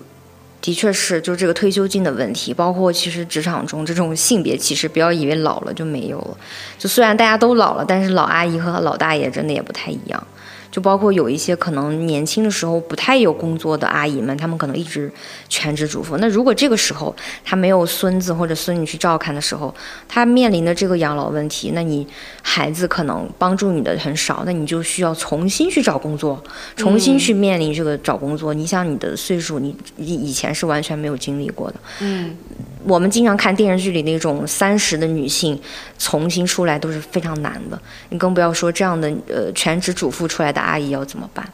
[0.61, 6.37] 的确是，就这个退休金的问题，包括其实职场中这种性别歧视，不要以为老了就没有了。
[6.79, 10.27] 就虽然大家都老了，但是老阿姨和老大爷真的也不太一样。
[10.71, 15.11] 就包括有一些可能年轻的时候不太有工作的阿姨们，她们可能一直
[15.49, 16.17] 全职主妇。
[16.19, 19.75] 那如果这个时候她没有孙子或者孙女去照看的时候，
[20.09, 22.07] 她面临的这个养老问题，那你
[22.43, 26.43] 孩子可能帮助你的很少，那你就需要重新去找工作，
[26.77, 28.55] 重新去面临这个找工作。
[28.55, 31.77] 你想你的岁数，你以以前是完全没有经历过的。
[32.01, 32.37] 嗯。
[32.85, 35.61] 我们经常看电视剧里那种三十的女性
[35.99, 41.47] 重新出来都是非常难的，你更不要说这样的呃全职主妇出来的阿姨要怎么办？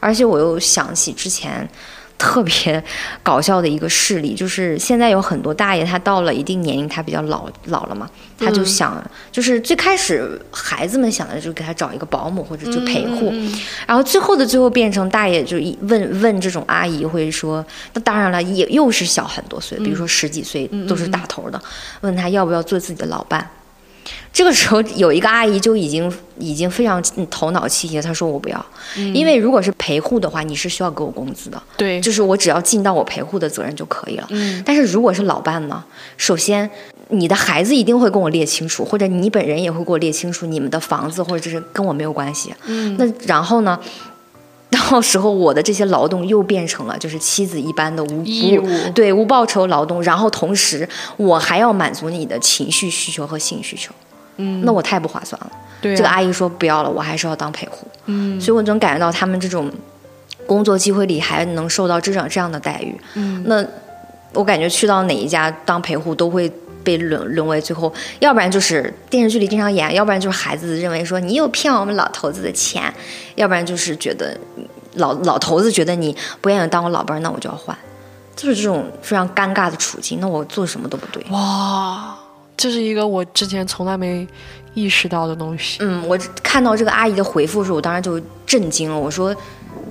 [0.00, 1.68] 而且我又想起之前。
[2.16, 2.82] 特别
[3.22, 13.32] 搞笑的一个事例， 就是现在有很多大爷，他到了一定年龄，他比较老老了嘛，他就想，就是最开始孩子们想的就给他找一个保姆或者就陪护，
[13.86, 21.60] 然后最后的最后变成大爷就一问问这种阿姨会说，那当然了，也又是小很多岁，比如说十几岁都是大头的，
[22.00, 23.48] 问他要不要做自己的老伴。
[24.34, 28.66] 这个时候有一个阿姨就已经已经非常头脑清晰，她说我不要，
[29.14, 34.26] 因为如果是陪护的话，你是需要给我工资的，对，就是我只要尽到我陪护的责任就可以了。
[34.30, 35.84] 嗯，但是如果是老伴呢，
[36.16, 36.68] 首先
[37.10, 42.52] 你的孩子一定会跟我列清楚，或者你本人也会给我列清楚，你们的房子或者是跟我没有关系。
[42.66, 43.78] 嗯，那然后呢，
[44.90, 53.94] 到时候我的这些劳动又变成了就是妻子一般的无义务，对无报酬劳动，然后同时我还要满足你的情绪需求和性需求。
[54.36, 55.50] 嗯，那我太不划算了。
[55.80, 57.86] 对，这个阿姨说不要了，我还是要当陪护。
[58.06, 59.70] 嗯，所以我能感觉到他们这种
[60.46, 62.98] 工作机会里还能受到这种这样的待遇。
[63.14, 63.64] 嗯，那
[64.32, 66.50] 我感觉去到哪一家当陪护都会
[66.82, 72.92] 被沦沦为最后，要不然就是电视剧里经常演，要不然就是孩子认为说你又骗我们老头子的钱，
[73.34, 74.36] 要不然就是觉得
[74.94, 77.76] 老老头子觉得你不愿意当我老伴儿，那我就要换，
[78.34, 80.18] 就是这种非常尴尬的处境。
[80.20, 81.24] 那我做什么都不对。
[81.30, 82.16] 哇。
[82.56, 84.26] 这是一个我之前从来没
[84.74, 85.78] 意识到的东西。
[85.80, 88.98] 嗯，我看到这个阿姨的回复时，我当时就震惊了。
[88.98, 89.34] 我说，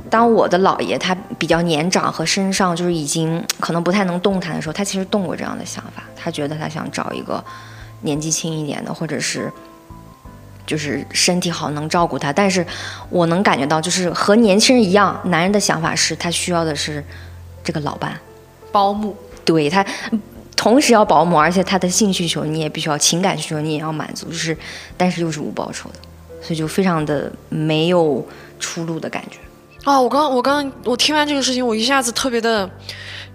[0.10, 6.04] 当我的姥爷他比较年长和身上就是已经可能不太能动弹的时候，他其实动过这样的想法。
[6.15, 7.43] 他觉得他想找一个
[8.02, 9.52] 年纪轻一点的，或者是
[10.65, 12.32] 就是身体好能照顾他。
[12.32, 12.65] 但是
[13.10, 17.04] 我能感觉到，就是和年轻人一样，男人的想法是他需要的是
[17.63, 18.17] 这个老伴、
[18.71, 19.15] 保姆。
[19.45, 19.86] 对他。
[20.63, 24.58] 同时要保姆，而且他的性需求你也必须要，情感需求你也要满足，就是，
[24.95, 25.95] 但是又是无报酬的，
[26.41, 28.26] 所以就非常的没有
[28.62, 29.39] 出路的感觉。
[29.84, 32.69] 啊，我刚我刚我听完这个事情，我一下子特别的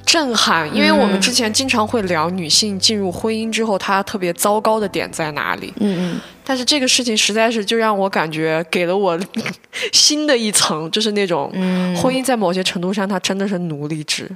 [0.08, 5.70] 震撼，因为我们之前经常会聊女性进入婚姻之后，她特别糟糕的点在哪里。
[5.80, 6.20] 嗯嗯。
[6.42, 9.20] 但是这个事情实在是就让我感觉给了我
[9.92, 11.50] 新的一层，就是那种
[11.94, 14.26] 婚姻在某些程度上它真的是奴隶制，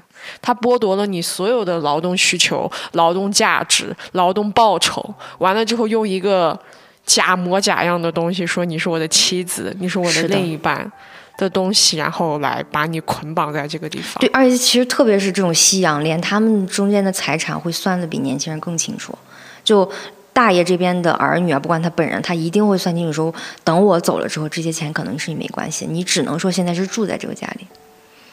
[0.43, 5.03] 它剥夺了你所有的劳动需求、劳动价值、劳动报酬，
[5.39, 6.59] 完了之后用一个
[7.07, 10.23] 假模假样的东西说你是我的妻子，你是我的。
[10.25, 10.93] 另一半
[11.37, 14.21] 的东西，然后来把你捆绑在这个地方。
[14.21, 19.16] 对，而且其实特别是这种夕阳恋，他们中间的财产会算的比年轻人更清楚，
[19.64, 19.90] 就。
[20.35, 27.66] 大爷这边的儿女啊，不管他本人，他一定会算清楚，说等我走了之后，这些钱可能是你没关系，你只能说现在是住在这个家里。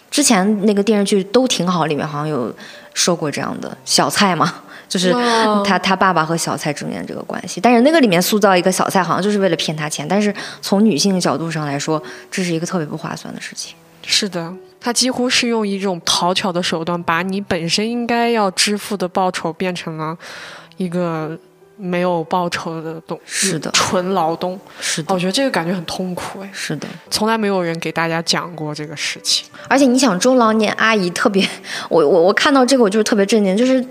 [0.09, 2.55] 之前那个电视剧都挺好，里面好像有
[2.93, 5.13] 说过这样的小蔡嘛，就是
[5.63, 7.61] 他他爸爸和小蔡之间这个关系。
[7.61, 10.05] 但是那个里面塑造一个小蔡，好像就是为了骗他钱。
[10.05, 13.73] 但是从女性的角度上来说，这是一个特别不划算的事情。
[14.03, 20.17] 是的，他几乎是用一种讨巧的手段，把你本身应该要支付的报酬变成了
[20.77, 21.37] 一个
[21.77, 24.59] 没有报酬的东，是的，纯劳动。
[24.81, 26.49] 是的，我觉得这个感觉很痛苦哎。
[26.51, 29.45] 是的，从来没有人给大家讲过这个事情。
[29.67, 31.47] 而且你想，中老年阿姨特别，
[31.89, 33.85] 我我我看到这个我就是特别震惊，就是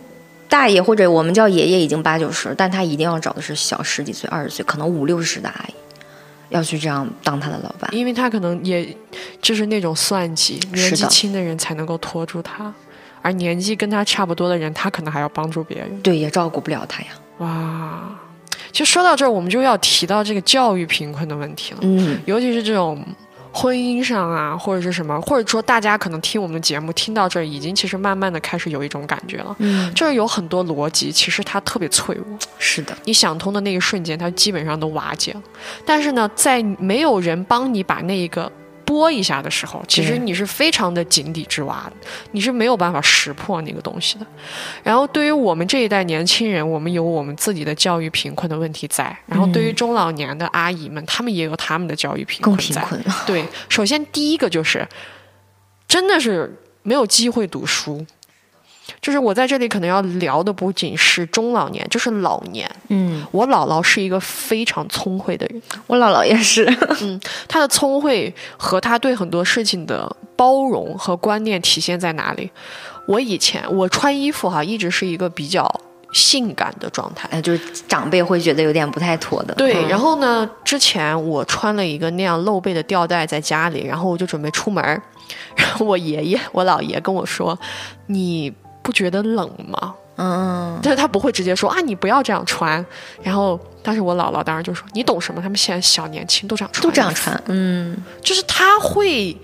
[0.48, 5.74] 大爷或者我们叫爷爷已经八九十，但他一定要找的是小十几岁、二十岁，可能五六十的阿姨。
[6.48, 8.96] 要去这样当他的老板，因为他可能也
[9.42, 12.72] 就是那种算计，年纪轻的人才能够拖住他，
[13.20, 17.08] 而年纪跟他差不多的人，他可能还要帮助别人，对，也照顾不了他呀。
[17.40, 18.18] 哇，
[18.72, 22.98] 其实说到这儿，我们就要提到这个教育贫困的问题了，嗯，尤其是这种。
[23.60, 32.24] 婚姻上啊，或者是什么，或者说大家可能听我们的节目听到这儿，已经其实慢慢的开始有一种感觉了，嗯，就是有很多逻辑，其实它特别脆弱。
[32.58, 35.42] 是的，你想通的那一瞬间，它基本上都瓦解了。
[35.84, 38.50] 但是呢，在没有人帮你把那一个。
[38.88, 44.26] 拨一下的时候，其实你是非常的井底之蛙的，你是没有办法识破那个东西的。
[44.82, 52.82] 然后对于我们这一代年轻人，我们有我们自己的教育贫困的问题在；然后对于中老年的阿姨们，他们也有他们的教育贫困在。
[53.26, 54.88] 对，首先第一个就是，
[55.86, 58.06] 真的是没有机会读书。
[59.00, 62.68] 就是我在这里可能要聊的不仅是中老年，就是老年。
[62.88, 66.64] 嗯，我姥姥是一个非常聪慧的人，我姥姥也是。
[67.02, 72.50] 嗯，她的聪慧和她对很多事情的包容和观念体现在哪里？
[73.06, 75.66] 我以前我穿衣服哈，一直是一个比较
[76.12, 79.54] 性感的状态，哎，就是长辈会觉得有点不太妥的。
[79.54, 84.82] 对，然后呢，之前我穿了一个那样露背的吊带在家里，然后我就准备出门，
[85.56, 87.58] 然后我爷爷我姥爷跟我说，
[88.06, 88.52] 你。
[88.88, 89.94] 不觉得冷吗？
[90.16, 92.82] 嗯，但是他不会直接说啊，你不要这样穿。
[93.22, 95.42] 然后，但是我姥姥当时就说，你懂什么？
[95.42, 97.38] 他们现在小年轻都这样穿，都这样穿。
[97.48, 99.36] 嗯，就是他会，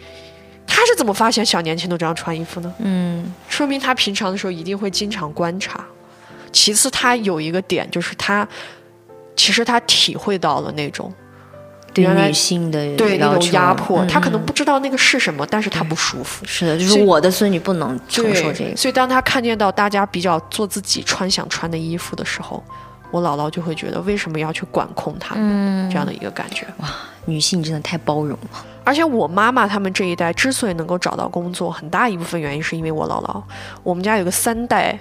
[0.67, 2.73] 他是怎么发现小年轻都这样穿衣服呢？
[2.79, 5.85] 嗯，说明他平常的时候一定会经常观察。
[6.51, 8.49] 其次，他有一个点就是他，
[9.37, 11.13] 其实他体会到了那种。
[11.95, 16.45] 对女性的对那种压迫，他可能不知道那个是什么，但是他不舒服。
[16.45, 18.77] 是的，就是我的孙女不能承受这个。
[18.77, 22.63] 所以当他看见到大家比较做自己穿想穿的衣服的时候，
[23.11, 26.67] 我姥姥就会觉得为什么要去管控他们这样的一个感觉。
[26.79, 26.89] 哇，
[27.25, 28.65] 女性真的太包容了。
[28.83, 33.43] 而且我妈妈他们这一代之所以能够找到工作，很大一部分原因是因为我姥姥。
[33.83, 34.99] 我们家有个三代。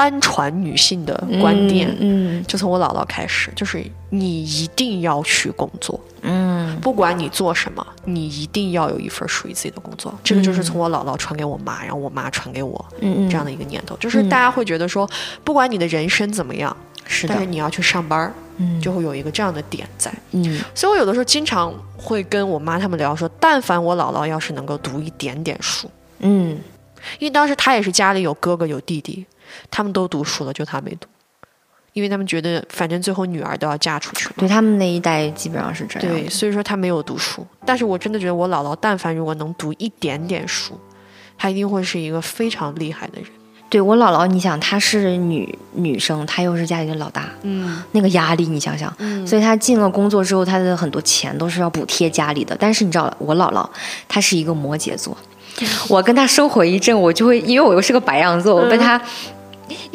[0.00, 10.18] 单传女性的观念，嗯，就从我姥姥开始，就是你一定要去工作，嗯，不管你做什么，你一定要有一份属于自己的工作。
[10.24, 15.06] 这个就是从我姥姥传给我妈，然后我妈传给我，嗯这样的一个念头，就是大家会觉得说，
[15.44, 16.74] 不管你的人生怎么样，
[17.06, 26.56] 是的，但是你要去上班，嗯，就会有一个这样的点在，嗯，所以我有的时候经常会跟我妈他们聊说，但凡我姥姥要是能够读一点点书，嗯，
[27.18, 29.26] 因为当时她也是家里有哥哥有弟弟。
[29.70, 31.08] 他们都读书了，就他没读，
[31.92, 34.28] 因为他们觉得反正最后女儿都要嫁出去。
[34.36, 36.08] 对他们那一代基本上是这样。
[36.08, 37.46] 对，所以说他没有读书。
[37.64, 40.78] 但是我真的觉得我姥姥，但凡如果能读一点点书，
[41.36, 43.30] 她一定会是一个非常厉害的人。
[43.68, 52.56] 对我姥姥，你想她是女女生，她又是家里的老大，嗯，那个压力你想想，嗯，所以她进了工作之后，她的很多钱都是要补贴家里的。
[52.58, 53.68] 但是你知道，我姥姥
[54.08, 55.16] 她是一个摩羯座，
[55.88, 59.00] 我跟她生活一阵，我就会因为我又是个白羊座，我被她。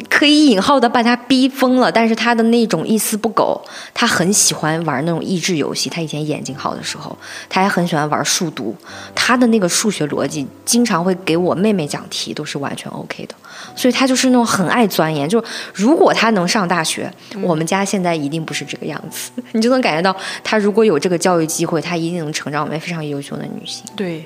[0.08, 3.60] 可以引号的把他逼疯了，但是他的那种一丝不苟，
[3.92, 5.90] 他很喜欢玩那种益智游戏。
[5.90, 7.16] 他以前眼睛好的时候，
[7.48, 8.74] 他还很喜欢玩数独。
[9.14, 13.34] 他的那个数学逻辑，经常会给我妹妹讲题，都是完全 OK 的。
[13.74, 15.28] 所以他就是那种很爱钻研。
[15.28, 15.42] 就
[15.74, 17.12] 如果他能上大学，
[17.42, 19.30] 我们家现在一定不是这个样子。
[19.52, 23.84] 你就能感觉到，他如果有这个教育机会，他一定能成长为非常优秀的女性。
[23.96, 24.24] 对。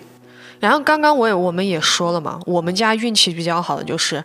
[0.58, 4.22] 然后刚刚我也我们也说了嘛，我们家运气比较好的就是。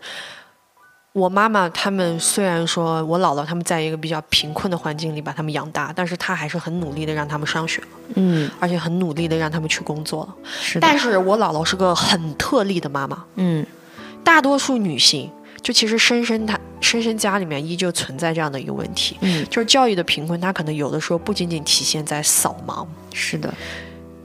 [1.15, 7.82] 我妈妈他们虽然说我姥姥他们在一个比较贫困的环境里把他们养大，但是她还是很努力的让他们上学，
[8.15, 10.25] 嗯，而且很努力的让他们去工作。
[10.25, 10.36] 了。
[10.60, 13.65] 是，但是我姥姥是个很特例的妈妈，嗯，
[14.25, 23.54] 大多数女性就其实深深她深深家里面依旧存在这样的一个问题，嗯，就是教育的贫困，它可能有的时候不仅仅体现在扫盲，是的，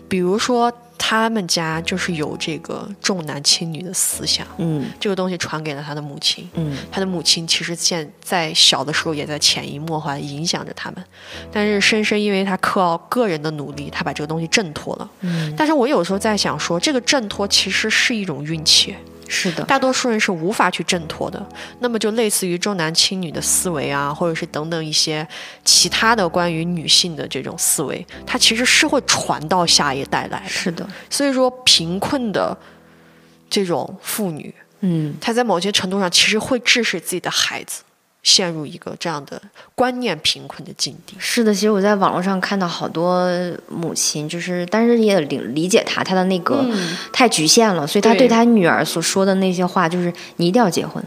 [0.08, 0.72] 比如说。
[1.02, 11.02] 他们家就是有这个重男轻女的思想，嗯，这个东西传给了他的母亲，嗯，他的母亲其实现在小的时候也在潜移默化影响着他们，
[11.50, 18.94] 但是深深因为他靠个人的努力，他把这个东西挣脱了，嗯，但是我有时候在想说，这个挣脱其实是一种运气，
[19.30, 21.40] 是的，大多数人是无法去挣脱的。
[21.78, 25.26] 那么就类似于重男轻女的思维啊，或者是等等一些
[25.64, 30.48] 其他的关于女性的这种思维，它其实是会传到下一代来的。
[30.48, 32.56] 是的，所以说贫困的
[33.48, 37.82] 这种妇女，嗯，她在某些程度上其实会致使自己的孩子。
[38.22, 39.40] 陷入一个这样的
[39.74, 41.14] 观念贫困的境地。
[41.18, 43.30] 是的，其实我在网络上看到好多
[43.68, 46.64] 母亲，就是但是也理理解她，她的那个
[47.12, 51.02] 太局限了，所以她对她女儿所说的那些话，就是你一定要结婚，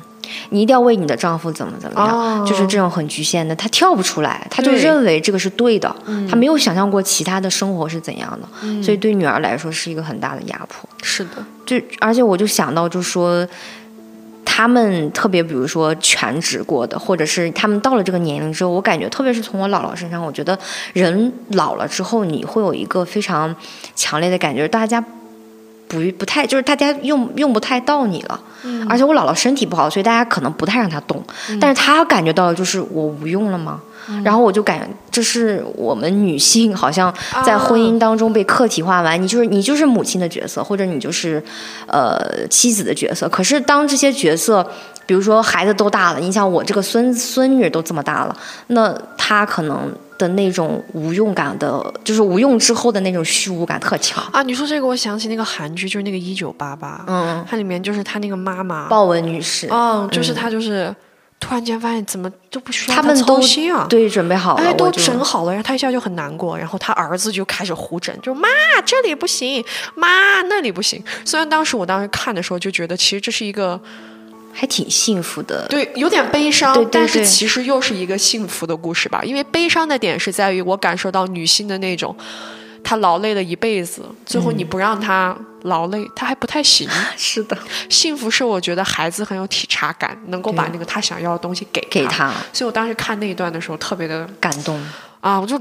[0.50, 5.96] 你一定要为你的丈夫怎么怎么样，就是这种很局限的，她跳不出来，她就认为这个是对的，
[6.28, 10.90] 她没有想象过其他的生活是怎样的，所以对女儿来说是一个很大的压迫。
[11.04, 13.48] 是的，就而且我就想到，就说。
[14.56, 20.56] 他们特别，比如说全职过的，或者是他们到了这个年龄之后，我感觉，特别是从我姥姥身上，我觉得
[20.94, 23.56] 人老了之后，你会有一个非常
[23.96, 25.04] 强烈的感觉，大家
[25.94, 28.40] 不不太，就是大家用用不太到你了。
[28.64, 28.86] 嗯。
[28.90, 31.24] 而且我姥姥身体不好，所以大家可能不太让她动。
[31.50, 31.60] 嗯。
[31.60, 33.80] 但是她感觉到就是我无用了吗？
[34.22, 37.14] 然后我就感觉，这是我们女性好像
[37.46, 41.42] 在婚姻当中被客体化完，你就是你就是母亲的角色，或者你就是，
[41.88, 43.30] 呃，妻子的角色。
[43.30, 44.70] 可是当这些角色，
[45.06, 48.36] 比如说孩子都大了，你想我这个孙孙女都这么大了，
[48.68, 49.90] 那她可能
[50.24, 54.42] 的那种无用感的，就是无用之后的那种虚无感特强啊！
[54.44, 60.96] 你说这个，我想起那个韩剧，就是那个一九八八，嗯，它里面就是他那个妈妈豹纹女士，嗯，就是她就是。
[61.40, 63.86] 突然间发现怎么都不需要他们操心啊！
[63.90, 68.48] 对，准备好了，都整好了，然后他一下就很难过，然后他儿子就开始胡整，就妈
[68.86, 69.62] 这里不行，
[69.94, 71.04] 妈那里不行。
[71.26, 73.78] 虽然当时我当时看的时候就觉得，其实这是一个
[74.54, 79.22] 还挺幸福的，对，有点悲伤，但是其实又是一个幸福的故事吧。
[79.24, 82.16] 因为悲伤的点是在于我感受到女性的那种。
[82.86, 86.86] 她劳累了一辈子，最后你不让她劳累，她还不太行。
[87.16, 87.58] 是的，
[87.90, 92.34] 幸福是我觉得孩子很有体察感，能够把那个他想要的东西给给他。
[92.52, 94.78] 所以我当时看那一段的时候特别的感动
[95.22, 95.40] 啊！
[95.40, 95.58] 我就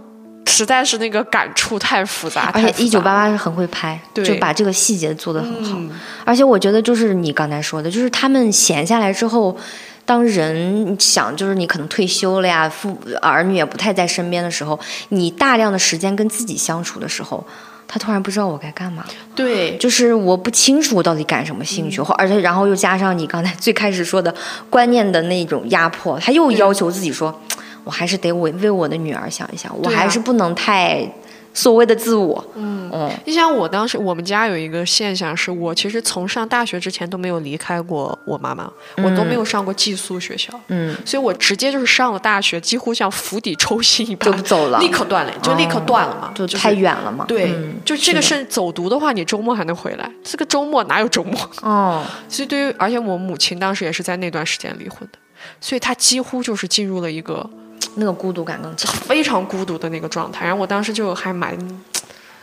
[0.46, 2.50] 实在是那个感触太复杂。
[2.54, 5.78] 而且一九八八是很会拍，就把这个细节做得很好。
[6.24, 9.56] 而且我觉得就是你刚才说的，就是他们闲下来之后。
[10.04, 14.78] 当人想就是你可能退休了呀，父儿女也不太在身边的时候，
[15.10, 17.46] 你大量的时间跟自己相处的时候，
[17.86, 19.04] 他突然不知道我该干嘛。
[19.36, 24.34] 对，就是我不清楚我到底感什么兴趣，或而且然后又加上你刚才最开始说的
[24.68, 27.40] 观念的那种压迫，他又要求自己说，
[27.84, 31.06] 我还是得为为我的女儿想一想，我还是不能太。
[31.54, 47.54] 所谓的自我，嗯嗯，你像我当时我们家有一个现象，是我其实从上大学之前都没有离开过我妈妈，我都没有上过寄宿学校，嗯，所以我直接就是上了大学，几乎像釜底抽薪一般就走了，立刻断了，就立刻断了嘛，就太远了嘛，对，
[47.84, 51.38] 就这个是走读的话，你周末还能回来，这个周末哪有周末？
[51.60, 55.18] 哦， 所以对于而且我母亲当时也是在那段时间离婚的，
[55.60, 57.50] 所以她几乎就是进入了一个。
[57.96, 60.44] 那个孤独感更强，非常孤独的那个状态。
[60.44, 61.56] 然后我当时就还蛮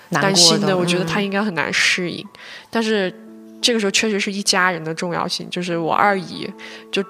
[0.10, 2.26] 担心的，我觉得他应该很难适应。
[2.70, 3.14] 但是
[3.62, 6.52] 这个时候确实是一家人的重要性，就是我二姨
[6.92, 7.04] 就。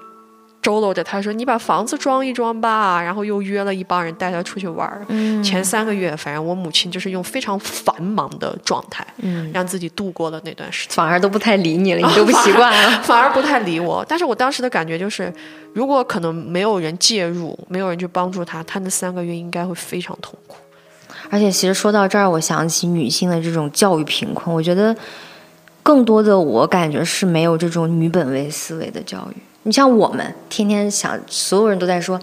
[0.61, 5.05] 周搂着他说：“你把房子装一装吧。”然后又约了一帮人带他出去玩儿。
[5.41, 9.05] 前三个月，反正我母亲就是用非常繁忙的状态，
[9.53, 10.95] 让自己度过了那段时间。
[10.95, 12.99] 反而都不太理你了，你都不习惯了。
[13.03, 14.05] 反而不太理我。
[14.07, 15.33] 但是我当时的感觉就是，
[15.73, 20.57] 如果可能没有人介入，没有人去帮助他，他那三个月应该会非常痛苦。
[21.29, 24.95] 而且，其实说到这儿，我想起女性的这种教育贫困，我觉得
[25.83, 29.41] 更多的我感觉是没有这种女本位思维的教育。
[29.69, 32.19] 你像我们天天想，所有人都在说，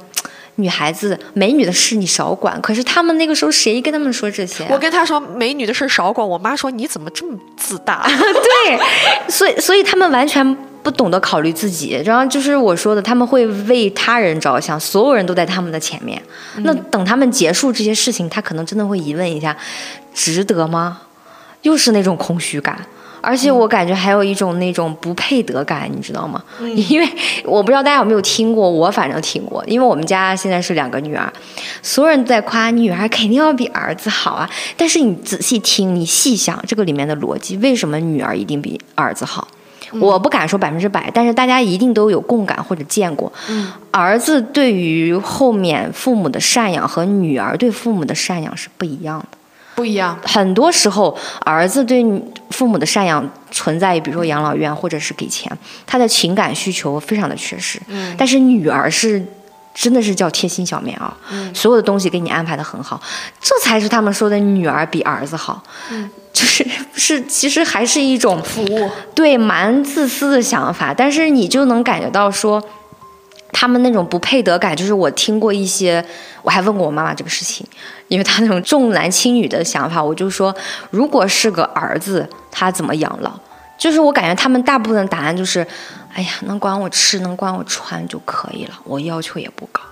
[0.56, 2.60] 女孩子美女的事你少管。
[2.60, 4.66] 可是他们那个时候谁跟他们说这些？
[4.68, 8.04] 我跟他说美女的事少管，我妈说你怎么这么自大？
[8.66, 8.80] 对，
[9.30, 12.02] 所以所以他们完全不懂得考虑自己。
[12.04, 16.20] 然后就是我说的，他们会为他人着想，所有人都在他们的前面。
[16.62, 19.56] 那等他们结束这些事情，他可能真的会疑问一下，
[20.12, 21.02] 值得吗？
[21.62, 22.84] 又是那种空虚感。
[23.26, 26.40] 而且我感觉还有一种那种不配得感，你知道吗？
[26.88, 27.08] 因为
[27.44, 29.64] 我不知道大家有没有听过，我反正听过。
[29.66, 31.32] 因为我们家现在是两个女儿，
[31.82, 34.48] 所有人都在夸女儿肯定要比儿子好啊。
[34.76, 39.48] 但是你仔细听，你细想这个里面的逻辑，为什么女儿一定比儿子好？
[40.00, 43.32] 我不敢说百分之百，但是大家一定都有共感或者见过。
[43.90, 49.38] 儿子对于后面父母的赡养和女儿对父母的赡养是不一样的。
[49.76, 52.02] 不一样，很多时候儿子对
[52.50, 55.56] 父母的赡养存在于，比如说养老院或者是给钱，
[55.86, 57.78] 他的情感需求非常的缺失。
[57.88, 59.22] 嗯，但是女儿是
[59.74, 62.98] 真的是叫贴心小棉袄，所有的东西给你安排的很好，
[63.38, 65.62] 这才是他们说的女儿比儿子好，
[66.32, 72.62] 就是是其实还是一种服务，对，蛮自私的想法，但是你就能感觉到说，
[73.52, 76.02] 他们那种不配得感，就是我听过一些，
[76.40, 77.66] 我还问过我妈妈这个事情，
[78.08, 80.54] 因为他那种重男轻女的想法，我就说，
[80.90, 83.32] 如果是个儿子，他怎么养老？
[83.76, 85.66] 就是我感觉他们大部分的答案就是。
[86.16, 89.82] 哎呀，能管我吃，能管我穿就可以了，我要求也不高。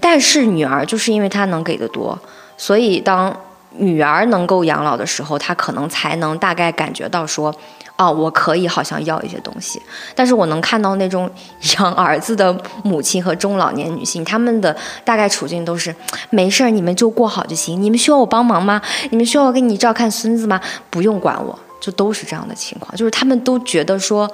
[0.00, 2.18] 但是女儿就是因为她能给的多，
[2.56, 3.38] 所以当
[3.72, 7.54] 女儿能够养老的时候，她可能才能大概感觉到说，
[7.96, 9.80] 哦，我可以好像要一些东西。
[10.14, 11.30] 但是我能看到那种
[11.78, 15.94] 养儿子的母亲和中老年女性，她们的大概处境都是
[16.30, 17.80] 没事儿，你们就过好就行。
[17.80, 18.80] 你们需要我帮忙吗？
[19.10, 20.60] 你们需要我给你照看孙子吗？
[20.90, 22.94] 不用管我，就都是这样的情况。
[22.96, 24.30] 就是他们都觉得说。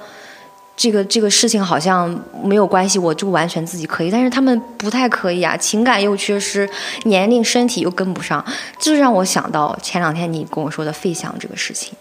[0.77, 2.09] 这个这个事情好像
[2.43, 6.67] 没有关系，我就完全自己可以，但是他们不太可以啊，情感又缺失，
[7.03, 8.43] 年龄身体又跟不上，
[8.79, 11.93] 就让我想到前两天你跟我说的费翔这个事情。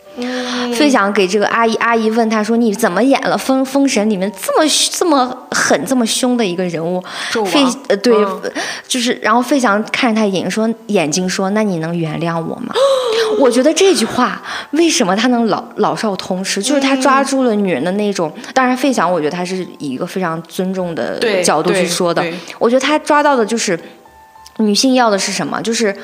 [0.75, 7.03] 费翔给这个阿姨，阿姨问他说：“你怎么演了《封封神》里面这么这么狠、这么凶的一个人物？”
[7.47, 8.13] 费呃对，
[8.87, 12.75] 就是，然后费翔看着他眼睛说：“眼睛说，那你能原谅我吗？”
[13.39, 14.43] 我觉得这句话
[14.73, 16.63] 为什么他能老老少通吃？
[16.63, 18.33] 就是他抓住了女人的那种。
[18.53, 22.25] 当然，费翔我觉得他是以一个非常尊重的角度去说的。
[22.59, 23.79] 我觉得他抓到的就是
[24.59, 25.63] 女性要的是什么？
[25.63, 25.97] 就是。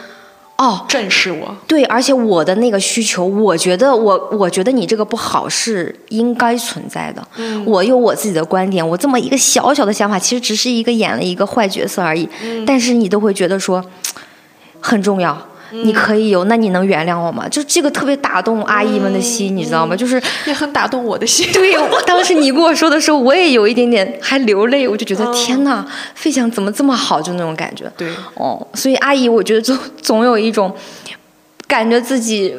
[0.57, 1.55] 哦，正视我。
[1.67, 7.27] 对，而且我的那个需求，我觉得我，我觉得你这个不好是应该存在的。
[7.37, 12.27] 嗯，我有我自己的观点，我这么一个小小的想法，其实只是一个演了一个坏角色而已。
[12.43, 13.85] 嗯，但是你都会觉得说
[14.81, 15.47] 很重要。
[15.71, 17.49] 你可以有，那你能原谅我吗？
[17.49, 19.97] 就这个特别打动阿姨们的心，你知道吗？
[19.97, 21.51] 就是也很打动我的心。
[21.53, 27.21] 对，我 当时你跟我说的时候，我也有一点点还流泪，我就觉得天哪，费翔怎么这么好？
[27.21, 27.91] 就那种感觉。
[27.97, 30.75] 对，哦，所以阿姨，我觉得总总有一种
[31.67, 32.55] 感觉自己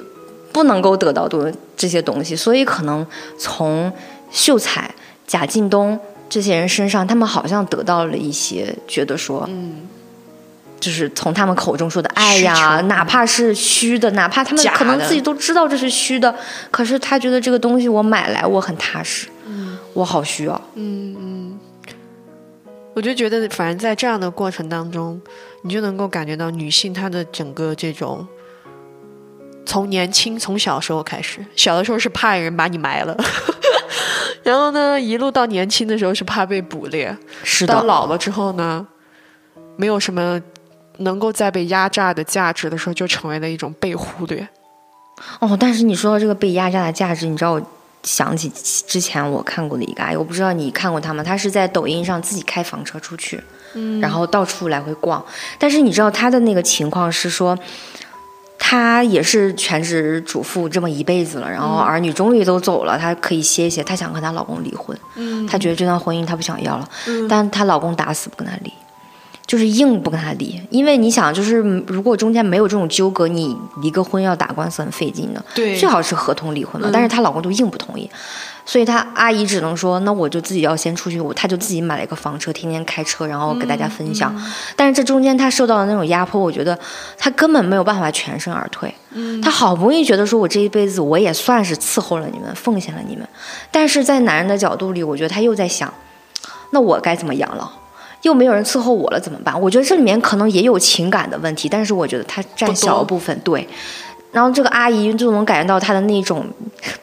[0.52, 3.06] 不能够得到多这些东西，所以可能
[3.38, 3.92] 从
[4.32, 4.94] 秀才、
[5.26, 5.98] 贾敬东
[6.30, 9.88] 这些人身上，他们好像得到了一些，觉得说，嗯。
[10.80, 16.34] 就是从他们口中说的爱呀，哪怕是虚的，哪怕他们可能自己都知道这是虚的，
[16.70, 21.60] 可是他觉得这个东西我买来我很踏实，嗯，我好需要，嗯嗯，
[22.94, 25.20] 我就觉得反正在这样的过程当中，
[25.64, 28.28] 你就能够感觉到女性她的整个这种，
[29.66, 33.18] 从年轻从小时候开始，小的时候是怕人把你埋了，
[34.44, 38.86] 然后呢一路到年轻的时候是怕被捕猎，是，到老了之后呢，
[39.76, 40.40] 没有什么。
[41.00, 44.48] 能够在被压榨的价值的时候，就成为了一种被忽略。
[45.40, 47.62] 哦，但是你说到这个被压榨的价值，你知道我
[48.04, 48.52] 想起
[48.88, 51.24] 之前我看过的一个阿姨，我不知道你看过她吗？
[51.24, 53.44] 她是在抖音上自己开房车出去，
[53.74, 55.24] 嗯，然后到处来回逛。
[55.58, 57.58] 但是你知道她的那个情况是说，
[58.60, 68.72] 她也是全职主妇这么一辈子了，然后儿女终于都走了，她可以歇歇，她想和她老公离婚，嗯，她觉得这段婚姻她不想要了，嗯，但她老公打死不跟她离。
[69.48, 71.56] 就是硬不跟他离，因为你想，就是
[71.88, 75.42] 如果中间没有这种纠葛，你离个婚要打官司很费劲的。
[75.56, 76.90] 对，最好是合同离婚嘛。
[76.92, 78.10] 但是她老公就硬不同意，
[78.66, 84.36] 所以她阿姨只能说，那我就自己要先出去，我她就自己买了一个房车，天天开车，然后给大家分享。
[84.76, 86.78] 但是这中间她受到的那种压迫，我觉得
[87.18, 88.94] 她根本没有办法全身而退。
[89.12, 93.26] 嗯，她好不容易觉得说我这一辈子我也算是伺候了你们，奉献了你们，
[93.72, 95.94] 但是在男人的角度里，我觉得他又在想，
[96.72, 97.70] 那我该怎么养老？
[98.24, 99.60] 又没有人伺候我了，怎么办？
[99.62, 103.38] 我觉得这里面可能也有情感的问题，但是我觉得它占小部分。
[103.42, 103.68] 对，
[104.32, 106.46] 然后这个阿姨就能感觉到她的那种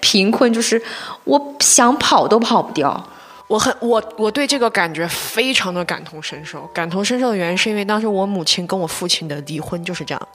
[0.01, 0.81] 贫困，就是
[1.25, 3.03] 我想跑都跑不掉。
[3.47, 6.69] 我很我我对这个感觉非常的感同身受。
[6.75, 10.29] 感同身受的原因是因为当时我母亲跟我父亲的离婚就是这样，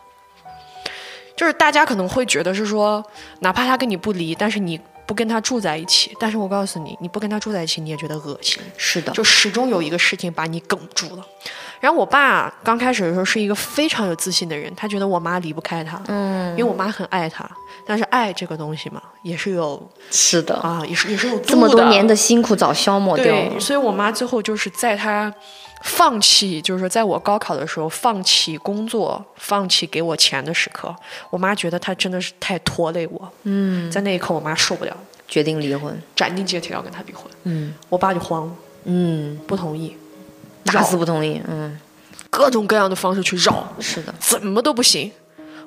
[1.36, 3.04] 就是大家可能会觉得是说，
[3.40, 4.80] 哪怕他跟你不离，但是你。
[5.10, 8.62] 不跟他住在一起，但是我告诉你，你不跟他住在一起，你也觉得恶心。
[8.78, 11.26] 是的，就始终有一个事情把你梗住了。
[11.80, 17.50] 然后我爸刚开始的时候是一个非常有自信的人，他觉得我妈离不开他，嗯，因为我妈很爱他。
[17.88, 19.82] 但是爱这个东西嘛，也是有
[20.12, 23.60] 是的啊，也是也是有这么多年的辛苦早消磨掉了。
[23.60, 25.34] 所以我妈最后就是在他。
[25.84, 30.94] 放弃，就是说，在我高考的时候，放弃工作，放弃给我钱的时刻，
[31.30, 33.32] 我妈觉得她真的是太拖累我。
[33.44, 34.96] 嗯，在那一刻，我妈受不了，
[35.28, 37.26] 决定离婚，斩钉截铁要跟他离婚。
[37.44, 38.54] 嗯，我爸就慌了，
[38.86, 39.96] 嗯，不同意，
[40.66, 41.42] 打死不同意。
[41.48, 41.80] 嗯，
[42.30, 45.12] 各种各样的方式去绕，是的，怎么都不行。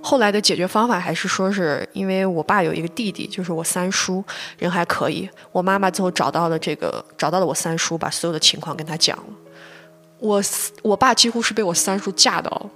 [0.04, 4.22] 后来的解决方法还是说是因为我爸有一个弟弟，就是我三叔，
[4.58, 5.30] 人还可以。
[5.52, 9.24] 我妈妈最后找到了这个，找到了我三叔，把所有的情况跟他讲了。
[10.22, 10.40] 我
[10.82, 12.70] 我爸几乎是被我三叔架到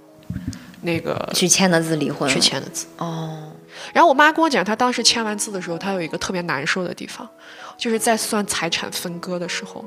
[0.81, 3.49] 那个去签的字离婚，去签的字哦。
[3.93, 7.27] 然后我妈跟我讲，她当时签完字的时候，她有一个特别难受的地方，
[7.77, 9.85] 就是在算财产分割的时候，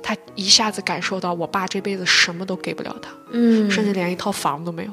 [0.00, 4.92] 她一下子感受到我爸这辈子什么都给不了她，嗯，甚至连一套房都没有。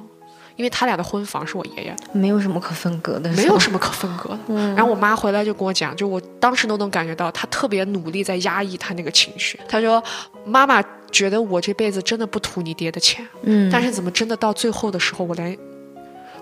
[0.58, 4.40] 因为他俩的婚房是我爷爷的，没有什么可分割的，没有什么可分割的。
[4.48, 9.60] 嗯，然后我妈回来就跟我讲，就我当时都能感觉到，她特别努力在压抑她那个情绪。
[9.68, 10.02] 她说
[10.48, 10.82] ：“妈妈
[11.16, 15.57] 觉得我这辈子真的不图你爹的钱，嗯，但是怎么真的到最后的时候，我连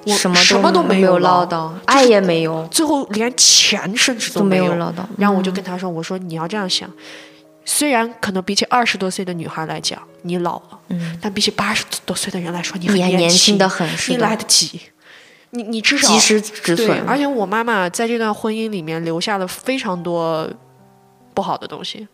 [0.07, 5.07] 我什么都没有捞到，爱也没有，最后连钱甚至都没有捞到。
[5.15, 6.89] 然后我就跟他说：“我说你要这样想。”
[7.65, 14.81] 虽然可能比起二十多岁的女孩来讲，你老了，嗯，但比起八十多岁的人来说，你还年轻的很，你来得及，
[15.51, 16.89] 你你至少及时止损。
[17.07, 20.49] 而且我妈妈在这段婚姻里面留下了非常多
[21.33, 22.05] 不好的东西。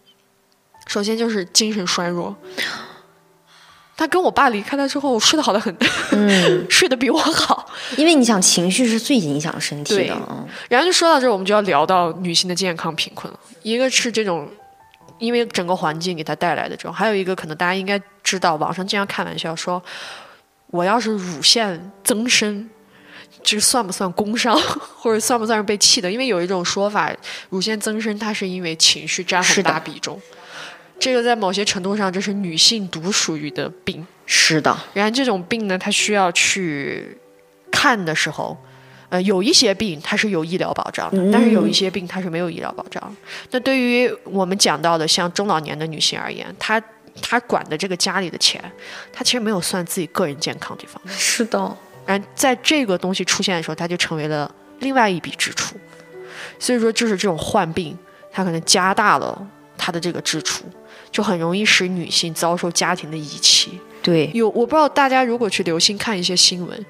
[0.90, 2.36] 首先就是精神衰弱，
[3.96, 5.74] 他跟我爸离开了之后，睡得好的很，
[6.12, 7.70] 嗯， 睡得比我好。
[7.96, 10.18] 因为你想，情绪是最影响身体的。
[10.68, 13.40] 然后就说到这儿，我们就要聊到女性的健康贫困了。
[13.62, 14.50] 一个是这种。
[15.20, 19.84] 因为整个环境给他带来的这种，还有一个可能大家应该知道，网上经常开玩笑说，
[20.68, 22.70] 我要是乳腺增生，
[23.44, 24.58] 这算不算工伤，
[24.98, 26.10] 或者算不算是被气的？
[26.10, 27.14] 因为有一种说法，
[27.50, 30.18] 乳腺增生它是因为情绪占很大比重，
[31.00, 34.06] 这个在某些程度上这是女性独属于的病。
[34.26, 37.18] 是的，然后这种病呢，它需要去
[37.72, 38.58] 看的时候。
[39.12, 43.16] 呃，有一些病它是有医疗保障的，但是有一些病它是没有医疗保障。
[43.50, 46.80] 那对于我们讲到的像中老年的女性而言，她
[47.20, 48.64] 她管的这个家里的钱，
[49.12, 51.12] 她其实没有算自己个人健康这方面。
[51.18, 51.58] 是的，
[52.06, 55.76] 然后在这个东西出现的时候，它就成为了另外一笔支出。
[56.60, 57.98] 所以说，就是这种患病，
[58.32, 60.66] 它可能加大了她的这个支出，
[61.20, 63.78] 就很容易使女性遭受家庭的遗弃。
[64.02, 66.86] 对，有我不知道大家如果去留心看一些新闻。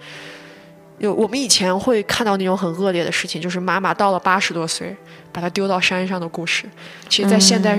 [1.00, 4.96] 有我们以前会看到那种很恶劣的事情，就是妈妈到了八十多岁，
[5.32, 6.70] 把她丢到山上的故事。
[7.08, 7.76] 其实，在现代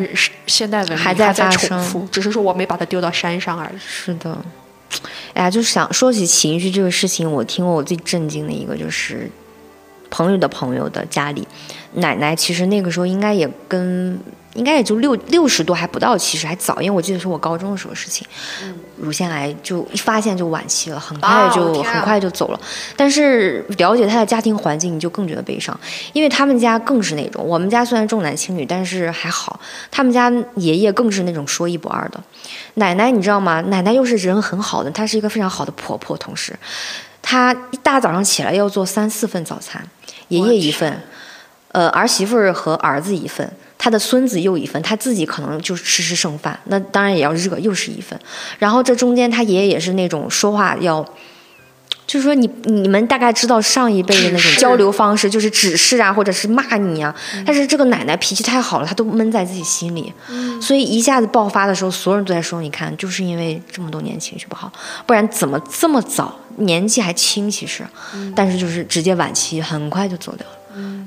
[0.48, 3.78] 现代文明还在重复，只是说我没把她丢到山上而已。
[3.78, 4.36] 是的，
[5.34, 9.30] 哎呀，就是想说起情绪这个事情，我听过我最震惊的一个，就是
[10.10, 11.46] 朋友的朋友的家里，
[11.92, 14.18] 奶奶其实那个时候应该也跟。
[14.54, 18.26] 应该也就六六十多还不到，七十还早，因为我记得是我高中的时候事情，
[18.96, 22.60] 乳腺癌就一发现就晚期了，很快就很快就走了。
[22.96, 25.78] 但是了解他的家庭环境，你就更觉得悲伤，
[26.12, 32.20] 因为他们家更是那种，我们家虽然重男轻女，但是还好，他们家爷爷更是那种说一不二的。
[32.74, 33.60] 奶奶你知道吗？
[33.62, 36.58] 奶奶又是人很好的，她是一个非常好的婆婆，同时，
[37.22, 39.80] 她一大早上起来要做三四份早餐，
[40.26, 41.00] 爷爷一份，
[41.70, 43.48] 呃儿媳妇儿和儿子一份。
[43.82, 48.20] 他的孙子又一份，他自己可能就吃吃剩饭，那当然也要热，又是一份。
[48.58, 51.02] 然后这中间他爷爷也是那种说话要，
[52.06, 57.14] 就是说你你们大概知道上一辈的那种交流方式，就是指示啊，或者是骂你啊。
[57.46, 60.12] 但是这个奶奶脾气太好了，她都闷在自己心里，
[60.60, 64.70] 所以一下子爆发的时候，所有人都在说，你看，就是因为这么多年情绪不好，
[65.06, 67.82] 不然怎么这么早年纪还轻，其实，
[68.36, 70.52] 但是就是直接晚期，很快就走掉了，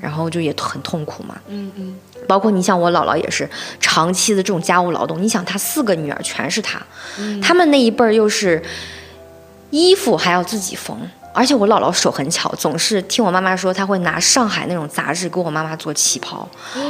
[0.00, 1.36] 然后就也很痛苦嘛。
[1.48, 1.94] 嗯嗯。
[2.26, 3.48] 包括你像我姥姥也是
[3.80, 6.80] 长期的这种家务劳动，你想她四个女儿全是她，
[7.42, 8.62] 他们那一辈儿又是
[9.70, 10.98] 衣服还要自己缝。
[11.34, 16.48] 而且我姥姥手很巧，总是听我妈妈说，她会拿上海那种杂志给我妈妈做旗袍，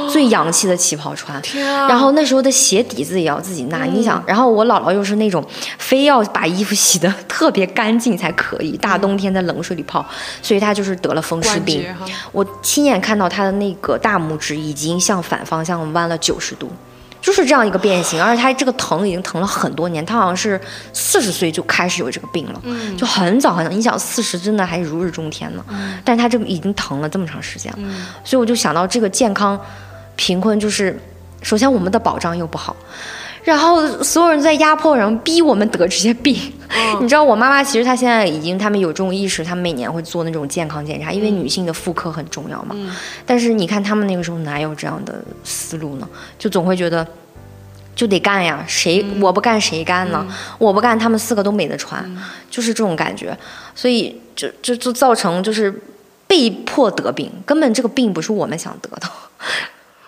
[0.09, 1.41] 最洋气的旗袍穿。
[1.89, 5.43] 然后那时候的鞋底子也要自己拿，你想，然后我姥姥又是那种
[5.79, 10.05] 非要把衣服洗得特别干净才可以，大冬天在冷水里泡，
[10.43, 11.83] 所以她就是得了风湿病。
[12.31, 16.71] 我亲眼看到她的那个大拇指已经向反方向弯了九十度。
[17.25, 20.61] 就是这样一个变形，而且他这个疼已经疼了很多年，他好像是
[20.93, 22.61] 四十岁就开始有这个病了，
[22.95, 23.71] 就很早很早。
[23.71, 25.65] 你想四十真的还如日中天呢，
[26.03, 27.79] 但是他这个已经疼了这么长时间了，
[28.23, 29.59] 所以我就想到这个健康
[30.15, 30.95] 贫困，就是
[31.41, 32.75] 首先我们的保障又不好。
[33.45, 36.35] 然后所有人在压迫，然后逼我们得这些病。
[36.99, 42.75] 你知道我妈妈其实她现在已经，他们有这种意识，她每年会做那种健康检查，因为女性的妇科很重要嘛。
[43.23, 46.09] 但是你看他们那个时候哪有这样的思路呢？
[46.39, 47.07] 就总会觉得
[47.95, 50.25] 就得干呀，谁我不干谁干呢？
[50.57, 52.03] 我不干他们四个都没得穿，
[52.49, 53.37] 就是这种感觉。
[53.75, 55.71] 所以就就就造成就是
[56.25, 59.07] 被迫得病，根本这个病不是我们想得的。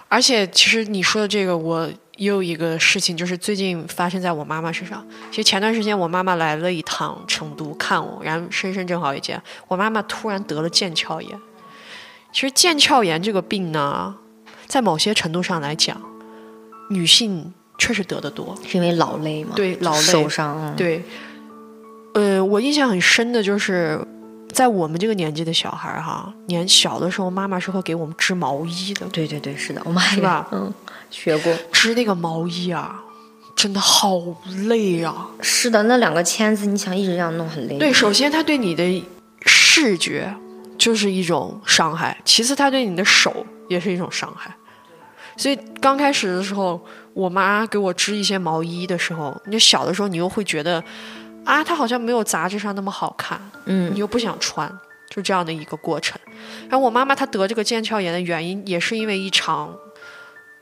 [0.09, 1.87] 而且其实你说的这个我。
[2.17, 5.05] 也有一个事情，就是最近发生在我妈妈身上。
[5.29, 11.39] 其实前段时间我妈妈来了一趟成都看我，然后深深正好也见我妈妈突然得了腱鞘炎。
[12.33, 14.15] 其实腱鞘炎这个病呢，
[14.65, 15.99] 在某些程度上来讲，
[16.89, 19.53] 女性确实得的多，是因为劳累吗？
[19.55, 20.75] 对，劳累受伤。
[20.75, 21.03] 对，
[22.13, 23.99] 呃，我印象很深的就是，
[24.51, 29.05] 在我们这个年纪的小孩儿哈，年小的时候，妈妈是会给我们织毛衣的。
[29.07, 30.47] 对对对，是的，我妈是吧？
[30.51, 30.73] 嗯，
[31.09, 33.03] 学过织那个毛衣啊，
[33.55, 34.19] 真的好
[34.67, 35.27] 累啊。
[35.41, 37.77] 是的，那两个签子，你想一直这样弄很累。
[37.77, 39.05] 对，首先它对你的
[39.45, 40.33] 视觉
[40.77, 44.55] 就是一种伤害，其次它对你的手也是一种伤害。
[45.35, 46.79] 所以刚开始的时候。
[47.17, 50.83] 我妈给我织一些毛衣的时候，你小的时候你又会觉得，
[51.47, 54.71] 啊，它好像没有杂志上那么好看，嗯，你又不想穿，
[55.09, 56.19] 就这样的一个过程。
[56.69, 59.73] 然后我妈妈她得这个腱鞘炎的原因，也是因为一场。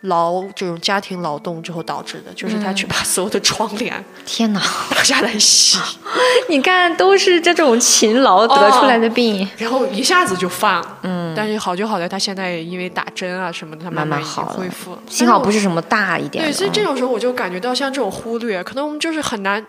[0.02, 4.60] 劳这种家庭劳动之后导致的，就是她去把所有的窗帘，天哪，
[4.92, 5.80] 拿下来洗。
[6.48, 11.00] 你看，都是这种勤劳得出来的病， 然后一下子就犯了。
[11.02, 14.96] 嗯，但是好就好在她现在因为打针啊什么的，她慢慢好恢复。
[15.10, 16.44] 幸好不是什么大一点。
[16.44, 19.66] 对，所以这种时候我就感觉到，像这种忽略，可能我们就是很难，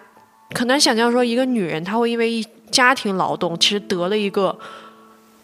[0.55, 4.59] 很难想象说一个女人她会因为一家庭劳动，其实得了一个。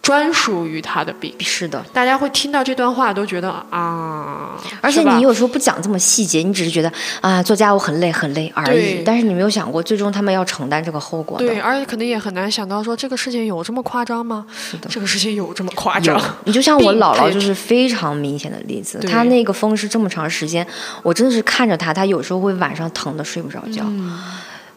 [0.03, 9.05] 专属于她的病是的，大家会听到这段话都觉得啊，而且你有时候不讲这么细节，你只是觉得啊，做家务很累很累而已。
[9.05, 11.39] 但是你没有想过，最终他们要承担这个后果。
[11.39, 14.45] 对，而且可能也很难想到说这个事情有这么夸张吗？
[14.53, 16.21] 是的，这个事情有这么夸张？
[16.47, 20.67] 你就像我姥姥就是非常明显的例子，她那个风湿这么长时间，
[21.05, 23.85] 我真的是看着她，她有时候会晚上疼的睡不着觉。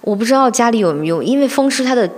[0.05, 2.09] 我不知道家里有没有，因为风湿它的。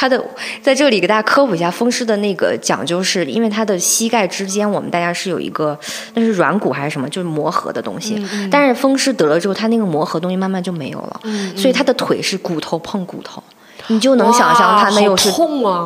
[0.00, 0.24] 它的
[0.62, 5.76] 在这里给大家科普一下，风湿的那个讲究是，因为它的膝盖之间，我们大家是有一个
[6.14, 8.24] 那是软骨还是什么，就是磨合的东西。
[8.48, 11.20] 但是风湿得了之后，它那个磨合东西慢慢就没有了，
[11.56, 13.42] 所以他的腿是骨头碰骨头，
[13.88, 15.32] 你就能想象他那又是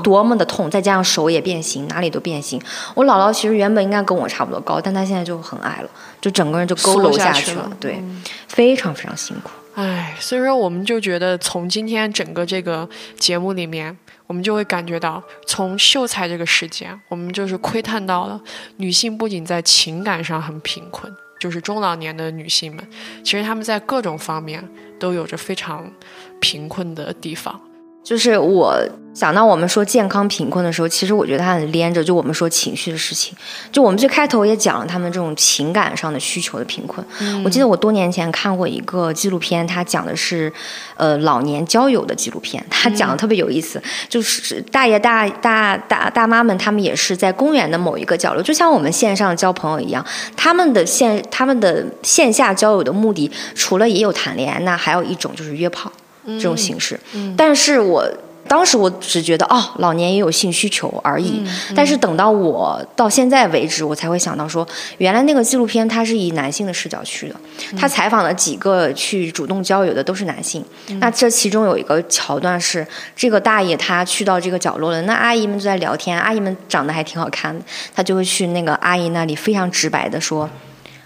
[0.05, 2.61] 多么的痛，再加上手也变形，哪里都变形。
[2.93, 5.89] 我姥姥其实原本应该跟我差不多高，但她现在就很矮了，
[6.21, 8.05] 就整个人就佝偻下去了，对，
[8.47, 9.49] 非常非常辛苦。
[9.75, 12.87] 唉，所以说我们就觉得，从今天整个这个
[13.19, 13.97] 节目里面，
[14.27, 18.39] 我们就会感觉到，从秀才这个事件，我们就是窥探到了
[18.77, 21.11] 女性不仅在情感上很贫困，
[21.41, 22.87] 就是中老年的女性们，
[23.25, 24.63] 其实她们在各种方面
[25.01, 25.91] 都有着非常
[26.39, 27.59] 贫困的地方。
[28.03, 28.77] 就是我
[29.15, 33.37] 想到我们说健康贫困的时候，其实我觉得它很连着，就我们说情绪的事情。
[33.71, 37.07] 就我们最开头也讲了他们这种情感上的需求的贫困。
[37.45, 40.51] 我记得我多年前看过一个纪录片，它讲的是，
[40.97, 42.65] 呃，老年交友的纪录片。
[42.71, 50.05] 它讲的特别有意思，就是大爷大大大大妈们，他们也是在公园的某一个角落，就像我们线上交朋友一样。
[50.35, 55.93] 他们的线他们的线下交友的目的，除了也有谈恋爱，那还有一种就是约炮。
[56.27, 56.99] 这种形式，
[57.37, 58.05] 但是我
[58.49, 61.43] 当时我只觉得哦，老年也有性需求而已。
[61.77, 64.67] 但是等到我到现在为止，我才会想到说，
[64.99, 67.37] 原来那个纪录片它是以男性的视角去的，
[67.79, 70.63] 他采访了几个去主动交友的都是男性。
[70.99, 77.65] 那这其中有一个桥段是，这个大爷他去到这个角落了，那阿姨们就在聊天，阿姨们长得还挺好看的，
[77.95, 80.51] 他就会去那个阿姨那里非常直白的说。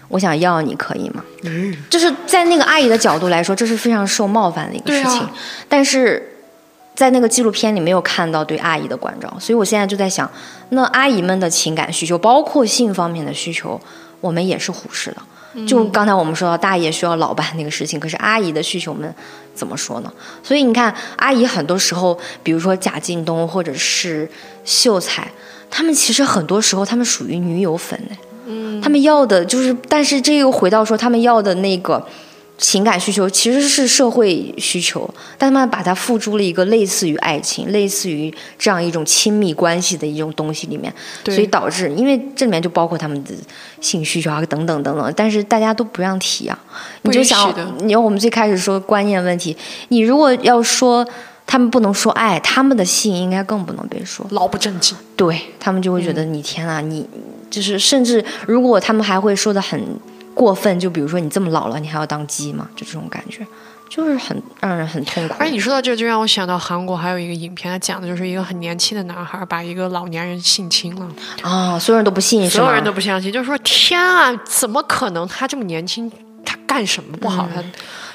[0.09, 1.23] 我想要你可以吗？
[1.89, 5.27] 就是在那个阿姨的角度来说，这是非常受冒犯的一个事情。
[5.67, 6.35] 但是
[6.95, 10.29] 在那个纪录片里没有看到对阿姨的关照，所以我现在就在想，
[10.69, 13.79] 那阿姨们的情感需求，包括性方面的需求，
[14.21, 15.17] 我们也是忽视的。
[15.65, 19.11] 就刚才我们说到大爷需要老伴那个事情，可是阿姨的需求们
[19.55, 20.13] 怎么说呢？
[20.43, 24.29] 所以你看，阿姨很多时候，比如说贾敬东或者是
[24.63, 25.27] 秀才，
[25.71, 27.99] 他们其实很多时候他们属于女友粉
[28.47, 28.81] 呢。
[28.83, 32.05] 他们要的就是，但是这又回到说，他们要的那个
[32.57, 40.91] 情感需求其实是社会需求，但他们把它付诸了一个类似于爱情、类似于这样一种亲密关系的一种东西里面，
[41.25, 43.31] 所以导致，因为这里面就包括他们的
[43.79, 46.57] 性需求啊等等等等，但是大家都不让提啊。
[47.03, 49.55] 你就想，你要我们最开始说观念问题，
[49.89, 51.07] 你如果要说。
[51.47, 54.95] 他们不能说爱，他们的性应该更不能被说，老不正经。
[55.15, 57.07] 对他们就会觉得你天啊，你
[57.49, 59.81] 就是甚至如果他们还会说的很
[60.35, 62.67] 过分，就比如说你这么老了，你还要当鸡吗？
[62.75, 63.47] 就这种感觉，
[63.89, 65.35] 就是很让人很痛苦。
[65.39, 71.07] 而你说到这，就让我想到韩国还有一个影片，它讲的就是一个很年轻的男孩把一个老年人性侵了
[71.41, 75.25] 啊，所有人都不信，所有人都不相信，就是说天啊，怎么可能？
[75.27, 76.11] 他这么年轻，
[76.45, 77.47] 他干什么不好？
[77.55, 77.63] 他。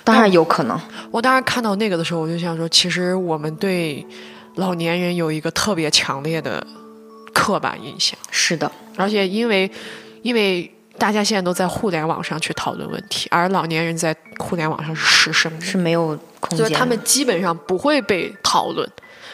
[0.04, 0.80] 当然有可能。
[1.10, 4.04] 我当时看到那个的时候，我就想说，其实我们对
[4.56, 6.64] 老年人有一个特别强烈的
[7.32, 8.18] 刻板印象。
[8.30, 9.70] 是的，而且因为
[10.22, 18.88] 因为大家现在都在互联网上去讨论问题，而老年人在互联网上是失声的，是没有空间，所以他们基本上不会被讨论。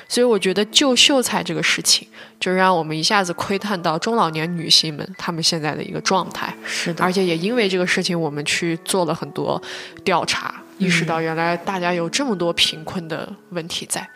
[0.08, 2.08] 所以我觉得救秀才这个事情，
[2.40, 6.52] 就让我们一下子窥探到中老年女性们她们现在的一个状态。
[6.64, 9.60] 是的，而且也因为这个事情，我们去做了很多
[10.02, 14.08] 调查，意识到原来大家有这么多贫困的问题在。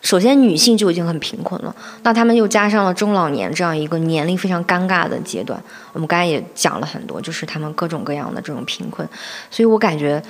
[0.00, 5.60] 首先，女性就已经很贫困了，那她们又加上了中老年这样一个年龄非常尴尬的阶段。
[5.92, 9.06] 我们刚才也讲了很多，就是她们各种各样的这种贫困，
[9.50, 10.22] 所以我感觉。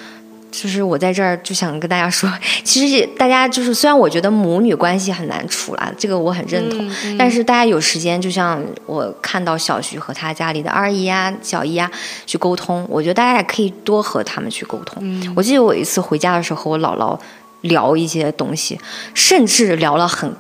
[0.51, 2.30] 就是我在这儿就想跟大家说，
[2.64, 11.90] 其实大家就是虽然我觉得母女关系很难处啦，这个我很认同，但是大家有时间，就像我看到小徐和他家里的二姨啊、小姨啊
[12.26, 15.03] 去沟通，我觉得大家也可以多和他们去沟通。
[15.36, 17.18] 我记得我一次回家的时候和我姥姥
[17.62, 18.78] 聊一些东西，
[19.14, 20.34] 甚至聊了很。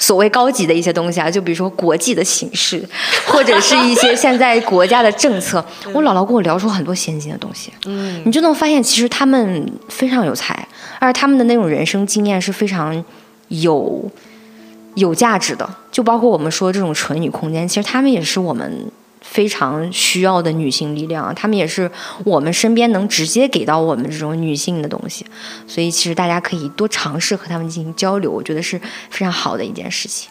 [0.00, 2.82] 所谓高级的一些东西啊，就比如说国际的形势，
[3.26, 7.70] 或者是一些 现在国家的政策，我姥姥跟我聊出很多先进的东西。
[7.84, 10.66] 嗯，你就能发现，其实他们非常有才，
[10.98, 13.04] 而他们的那种人生经验是非常
[13.48, 14.10] 有
[14.94, 15.68] 有价值的。
[15.92, 18.90] 就包括我们说这种纯女空间，其实他们也是我们。
[19.30, 21.88] 非常需要的女性力量，她们也是
[22.24, 25.24] 我们身边能直接给到我们这种女性的东西，
[25.68, 28.76] 所以其实大家可以多尝试和她们进行交流，我觉得是
[29.08, 30.28] 非常好的一件事情。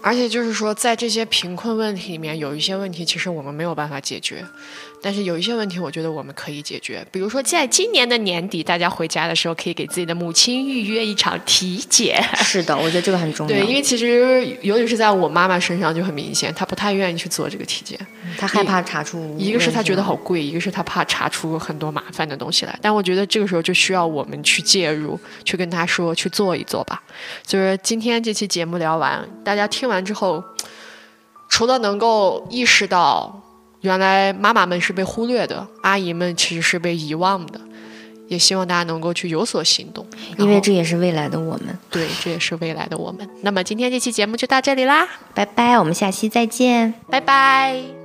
[0.00, 4.44] 而且就是说，在这些贫困问题里面，有一些问题其实我们没有办法解决。
[5.02, 7.06] 但是有一些问题，我觉得我们可以解决。
[7.12, 12.20] 比如说，在今年的年底，大家回家的时候，可以给自己的母亲预约一场体检。
[12.36, 13.54] 是的，我觉得这个很重要。
[13.54, 17.98] 对，因为其实尤其是在我妈妈身上就很明显，她不太愿意去做这个体检，
[18.36, 19.36] 她害怕查出。
[19.38, 22.76] 一个是她觉得好贵，一个是她怕查出很多麻烦的东西来。
[22.82, 27.00] 但我觉得这个时候就需要我们去介入，去跟她说去做一做吧。
[27.44, 30.42] 就是今天这期节目聊完，大家听完之后，
[31.48, 33.42] 除了能够意识到。
[33.86, 37.60] 原来妈妈们是被忽略的，阿姨们其实是被遗忘的，
[38.28, 40.04] 也希望大家能够去有所行动，
[40.36, 41.78] 因为这也是未来的我们。
[41.90, 43.26] 对，这也是未来的我们。
[43.42, 47.95] 那么今天这期节目就到这里啦，拜拜，我们下期再见，拜拜。